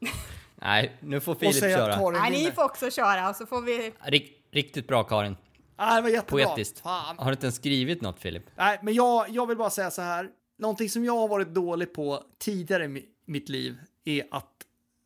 Nej, 0.54 0.96
nu 1.00 1.20
får 1.20 1.34
Filip 1.34 1.54
köra. 1.60 1.94
Karin 1.96 2.18
Nej, 2.20 2.30
ni 2.44 2.50
får 2.52 2.64
också 2.64 2.90
köra 2.90 3.30
och 3.30 3.36
så 3.36 3.46
får 3.46 3.62
vi... 3.62 3.92
Rik, 4.04 4.46
riktigt 4.50 4.88
bra 4.88 5.04
Karin. 5.04 5.36
Ah, 5.76 5.96
det 5.96 6.02
var 6.02 6.08
jättebra. 6.08 6.44
Poetiskt. 6.44 6.80
Fan. 6.80 7.18
Har 7.18 7.26
du 7.26 7.32
inte 7.32 7.46
ens 7.46 7.56
skrivit 7.56 8.02
något 8.02 8.20
Filip? 8.20 8.44
Nej, 8.56 8.78
men 8.82 8.94
jag, 8.94 9.28
jag 9.28 9.46
vill 9.46 9.56
bara 9.56 9.70
säga 9.70 9.90
så 9.90 10.02
här. 10.02 10.28
Någonting 10.58 10.88
som 10.90 11.04
jag 11.04 11.16
har 11.16 11.28
varit 11.28 11.48
dålig 11.54 11.94
på 11.94 12.24
tidigare 12.38 12.84
i 12.84 12.88
mi- 12.88 13.04
mitt 13.26 13.48
liv 13.48 13.78
är 14.04 14.24
att 14.30 14.46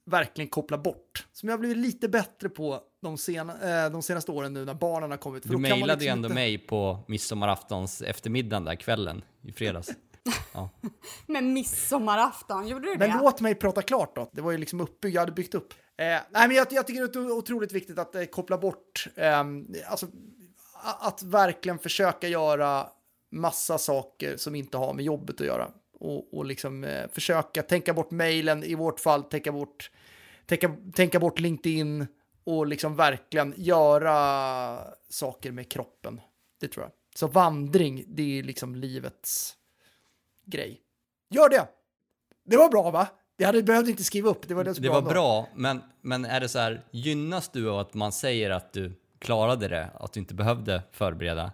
verkligen 0.06 0.48
koppla 0.48 0.78
bort. 0.78 1.26
Som 1.32 1.48
jag 1.48 1.52
har 1.56 1.58
blivit 1.60 1.76
lite 1.76 2.08
bättre 2.08 2.48
på 2.48 2.80
de, 3.02 3.18
sena, 3.18 3.84
eh, 3.84 3.90
de 3.92 4.02
senaste 4.02 4.32
åren 4.32 4.52
nu 4.52 4.64
när 4.64 4.74
barnen 4.74 5.10
har 5.10 5.18
kommit. 5.18 5.42
För 5.42 5.50
Du 5.50 5.58
mejlade 5.58 5.92
ju 5.92 5.96
liksom 5.96 6.08
ändå 6.18 6.26
inte- 6.26 6.34
mig 6.34 6.58
på 6.58 6.98
midsommaraftons 7.08 8.02
eftermiddagen 8.02 8.64
där 8.64 8.74
kvällen 8.74 9.24
i 9.42 9.52
fredags. 9.52 9.88
Ja. 10.54 10.70
Men 11.26 11.52
midsommarafton, 11.52 12.68
gjorde 12.68 12.86
du 12.86 12.98
Men 12.98 13.10
det? 13.10 13.18
låt 13.22 13.40
mig 13.40 13.54
prata 13.54 13.82
klart 13.82 14.16
då. 14.16 14.30
Det 14.32 14.40
var 14.42 14.50
ju 14.52 14.58
liksom 14.58 14.80
uppbyggt, 14.80 15.14
jag 15.14 15.22
hade 15.22 15.32
byggt 15.32 15.54
upp. 15.54 15.72
Eh, 15.98 16.04
nej, 16.06 16.22
men 16.48 16.50
jag, 16.50 16.66
jag 16.70 16.86
tycker 16.86 17.06
det 17.06 17.18
är 17.18 17.30
otroligt 17.32 17.72
viktigt 17.72 17.98
att 17.98 18.14
eh, 18.14 18.24
koppla 18.24 18.58
bort, 18.58 19.06
ehm, 19.16 19.66
alltså 19.88 20.06
att 21.00 21.22
verkligen 21.22 21.78
försöka 21.78 22.28
göra 22.28 22.86
massa 23.32 23.78
saker 23.78 24.36
som 24.36 24.54
inte 24.54 24.76
har 24.76 24.94
med 24.94 25.04
jobbet 25.04 25.40
att 25.40 25.46
göra. 25.46 25.70
Och, 26.04 26.34
och 26.38 26.44
liksom 26.44 26.84
eh, 26.84 27.08
försöka 27.12 27.62
tänka 27.62 27.94
bort 27.94 28.10
mejlen, 28.10 28.64
i 28.64 28.74
vårt 28.74 29.00
fall 29.00 29.22
tänka 29.22 29.52
bort, 29.52 29.90
tänka, 30.46 30.76
tänka 30.94 31.20
bort 31.20 31.38
LinkedIn 31.38 32.06
och 32.44 32.66
liksom 32.66 32.96
verkligen 32.96 33.54
göra 33.56 34.78
saker 35.08 35.52
med 35.52 35.70
kroppen. 35.70 36.20
Det 36.60 36.68
tror 36.68 36.84
jag. 36.84 36.92
Så 37.14 37.26
vandring, 37.26 38.04
det 38.08 38.38
är 38.38 38.42
liksom 38.42 38.74
livets 38.74 39.56
grej. 40.44 40.80
Gör 41.30 41.48
det! 41.48 41.68
Det 42.44 42.56
var 42.56 42.68
bra 42.68 42.90
va? 42.90 43.08
Jag 43.36 43.46
hade 43.46 43.62
behövt 43.62 43.88
inte 43.88 44.04
skriva 44.04 44.30
upp, 44.30 44.48
det 44.48 44.54
var 44.54 44.64
det 44.64 44.74
som 44.74 44.82
Det 44.82 44.88
var 44.88 45.02
bra, 45.02 45.48
men, 45.54 45.82
men 46.00 46.24
är 46.24 46.40
det 46.40 46.48
så 46.48 46.58
här, 46.58 46.82
gynnas 46.90 47.48
du 47.48 47.70
av 47.70 47.78
att 47.78 47.94
man 47.94 48.12
säger 48.12 48.50
att 48.50 48.72
du 48.72 48.92
klarade 49.18 49.68
det, 49.68 49.90
att 49.94 50.12
du 50.12 50.20
inte 50.20 50.34
behövde 50.34 50.82
förbereda. 50.92 51.52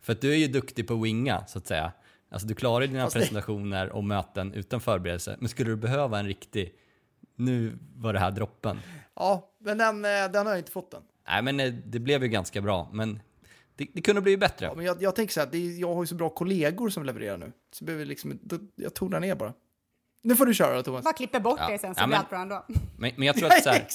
För 0.00 0.12
att 0.12 0.20
du 0.20 0.32
är 0.32 0.36
ju 0.36 0.46
duktig 0.46 0.88
på 0.88 0.94
att 0.94 1.04
winga, 1.04 1.46
så 1.46 1.58
att 1.58 1.66
säga. 1.66 1.92
Alltså 2.30 2.46
du 2.48 2.54
klarar 2.54 2.80
ju 2.80 2.86
dina 2.86 3.02
Fast 3.04 3.16
presentationer 3.16 3.88
och 3.92 4.04
möten 4.04 4.52
utan 4.54 4.80
förberedelse. 4.80 5.36
Men 5.40 5.48
skulle 5.48 5.70
du 5.70 5.76
behöva 5.76 6.18
en 6.18 6.26
riktig, 6.26 6.74
nu 7.36 7.78
var 7.96 8.12
det 8.12 8.18
här 8.18 8.30
droppen. 8.30 8.80
Ja, 9.14 9.50
men 9.58 9.78
den, 9.78 10.04
eh, 10.04 10.10
den 10.10 10.46
har 10.46 10.52
jag 10.52 10.58
inte 10.58 10.72
fått 10.72 10.94
än. 10.94 11.02
Nej 11.28 11.42
men 11.42 11.60
eh, 11.60 11.72
det 11.72 11.98
blev 11.98 12.22
ju 12.22 12.28
ganska 12.28 12.60
bra, 12.60 12.88
men 12.92 13.20
det, 13.76 13.86
det 13.94 14.00
kunde 14.02 14.20
bli 14.20 14.36
bättre. 14.36 14.66
Ja, 14.66 14.74
men 14.74 14.84
jag, 14.84 15.02
jag 15.02 15.14
tänker 15.14 15.32
så 15.34 15.40
här, 15.40 15.48
det 15.52 15.58
är, 15.58 15.80
jag 15.80 15.94
har 15.94 16.02
ju 16.02 16.06
så 16.06 16.14
bra 16.14 16.28
kollegor 16.30 16.88
som 16.90 17.04
levererar 17.04 17.36
nu. 17.38 17.52
Så 17.72 17.84
behöver 17.84 18.02
jag 18.04 18.08
liksom, 18.08 18.38
då, 18.42 18.58
jag 18.76 18.94
tonar 18.94 19.20
ner 19.20 19.34
bara. 19.34 19.52
Nu 20.22 20.36
får 20.36 20.46
du 20.46 20.54
köra 20.54 20.76
då, 20.76 20.82
Thomas. 20.82 21.04
Bara 21.04 21.14
klipper 21.14 21.40
bort 21.40 21.58
Ja. 21.60 21.68
det 21.68 21.78
sen 21.78 21.94
så 21.94 22.00
Ja, 22.02 22.06
blir 22.06 22.16
allt 22.16 22.30
bra 22.30 22.38
ändå. 22.38 22.66
Men, 22.98 23.12
men 23.16 23.26
jag 23.26 23.36
tror 23.36 23.48
att 23.52 23.62
så 23.62 23.70
här, 23.70 23.86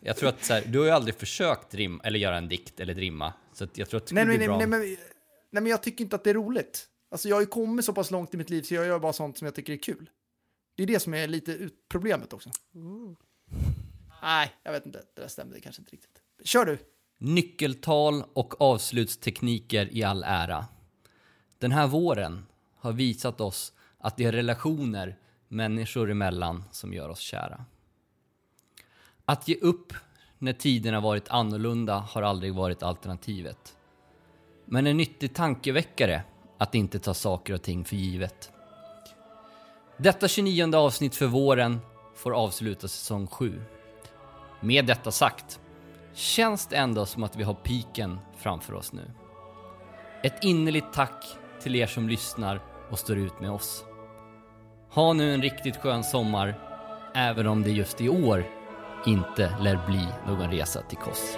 jag 0.00 0.16
tror 0.16 0.28
att 0.28 0.44
så 0.44 0.52
här, 0.54 0.62
du 0.66 0.78
har 0.78 0.86
ju 0.86 0.92
aldrig 0.92 1.14
försökt 1.14 1.74
rim, 1.74 2.00
eller 2.04 2.18
göra 2.18 2.36
en 2.36 2.48
dikt 2.48 2.80
eller 2.80 2.94
rimma. 2.94 3.32
Så 3.52 3.64
att 3.64 3.78
jag 3.78 3.88
tror 3.88 4.00
att 4.00 4.06
det 4.06 4.14
Nej, 4.14 4.24
skulle 4.24 4.38
nej, 4.38 4.48
bli 4.48 4.56
nej, 4.56 4.66
bra. 4.66 4.78
nej, 4.78 4.88
men, 4.88 4.96
nej, 5.50 5.62
men 5.62 5.66
jag 5.66 5.82
tycker 5.82 6.04
inte 6.04 6.16
att 6.16 6.24
det 6.24 6.30
är 6.30 6.34
roligt. 6.34 6.86
Alltså 7.10 7.28
jag 7.28 7.36
har 7.36 7.40
ju 7.40 7.46
kommit 7.46 7.84
så 7.84 7.92
pass 7.92 8.10
långt 8.10 8.34
i 8.34 8.36
mitt 8.36 8.50
liv 8.50 8.62
så 8.62 8.74
jag 8.74 8.86
gör 8.86 8.98
bara 8.98 9.12
sånt 9.12 9.38
som 9.38 9.44
jag 9.44 9.54
tycker 9.54 9.72
är 9.72 9.76
kul. 9.76 10.10
Det 10.74 10.82
är 10.82 10.86
det 10.86 11.00
som 11.00 11.14
är 11.14 11.28
lite 11.28 11.70
problemet 11.88 12.32
också. 12.32 12.50
Nej, 14.22 14.54
jag 14.62 14.72
vet 14.72 14.86
inte. 14.86 15.04
Det 15.14 15.20
där 15.20 15.28
stämde 15.28 15.60
kanske 15.60 15.82
inte 15.82 15.92
riktigt. 15.92 16.22
Kör 16.44 16.64
du! 16.64 16.78
Nyckeltal 17.18 18.24
och 18.32 18.60
avslutstekniker 18.60 19.88
i 19.92 20.02
all 20.02 20.22
ära. 20.26 20.66
Den 21.58 21.72
här 21.72 21.86
våren 21.86 22.46
har 22.76 22.92
visat 22.92 23.40
oss 23.40 23.72
att 23.98 24.16
det 24.16 24.24
är 24.24 24.32
relationer 24.32 25.18
människor 25.48 26.10
emellan 26.10 26.64
som 26.70 26.94
gör 26.94 27.08
oss 27.08 27.18
kära. 27.18 27.64
Att 29.24 29.48
ge 29.48 29.56
upp 29.56 29.92
när 30.38 30.52
tiderna 30.52 31.00
varit 31.00 31.28
annorlunda 31.28 31.98
har 31.98 32.22
aldrig 32.22 32.54
varit 32.54 32.82
alternativet. 32.82 33.76
Men 34.64 34.86
en 34.86 34.96
nyttig 34.96 35.34
tankeväckare 35.34 36.22
att 36.60 36.74
inte 36.74 36.98
ta 36.98 37.14
saker 37.14 37.54
och 37.54 37.62
ting 37.62 37.84
för 37.84 37.96
givet. 37.96 38.52
Detta 39.96 40.28
29 40.28 40.76
avsnitt 40.76 41.16
för 41.16 41.26
våren 41.26 41.80
får 42.14 42.32
avsluta 42.32 42.88
säsong 42.88 43.26
7. 43.26 43.62
Med 44.60 44.86
detta 44.86 45.10
sagt 45.10 45.60
känns 46.14 46.66
det 46.66 46.76
ändå 46.76 47.06
som 47.06 47.22
att 47.22 47.36
vi 47.36 47.42
har 47.42 47.54
piken 47.54 48.18
framför 48.36 48.74
oss 48.74 48.92
nu. 48.92 49.10
Ett 50.22 50.44
innerligt 50.44 50.92
tack 50.92 51.24
till 51.62 51.76
er 51.76 51.86
som 51.86 52.08
lyssnar 52.08 52.62
och 52.90 52.98
står 52.98 53.18
ut 53.18 53.40
med 53.40 53.50
oss. 53.50 53.84
Ha 54.90 55.12
nu 55.12 55.34
en 55.34 55.42
riktigt 55.42 55.76
skön 55.76 56.04
sommar, 56.04 56.58
även 57.14 57.46
om 57.46 57.62
det 57.62 57.70
just 57.70 58.00
i 58.00 58.08
år 58.08 58.44
inte 59.06 59.56
lär 59.60 59.86
bli 59.86 60.06
någon 60.26 60.50
resa 60.50 60.82
till 60.82 60.98
Kos. 60.98 61.36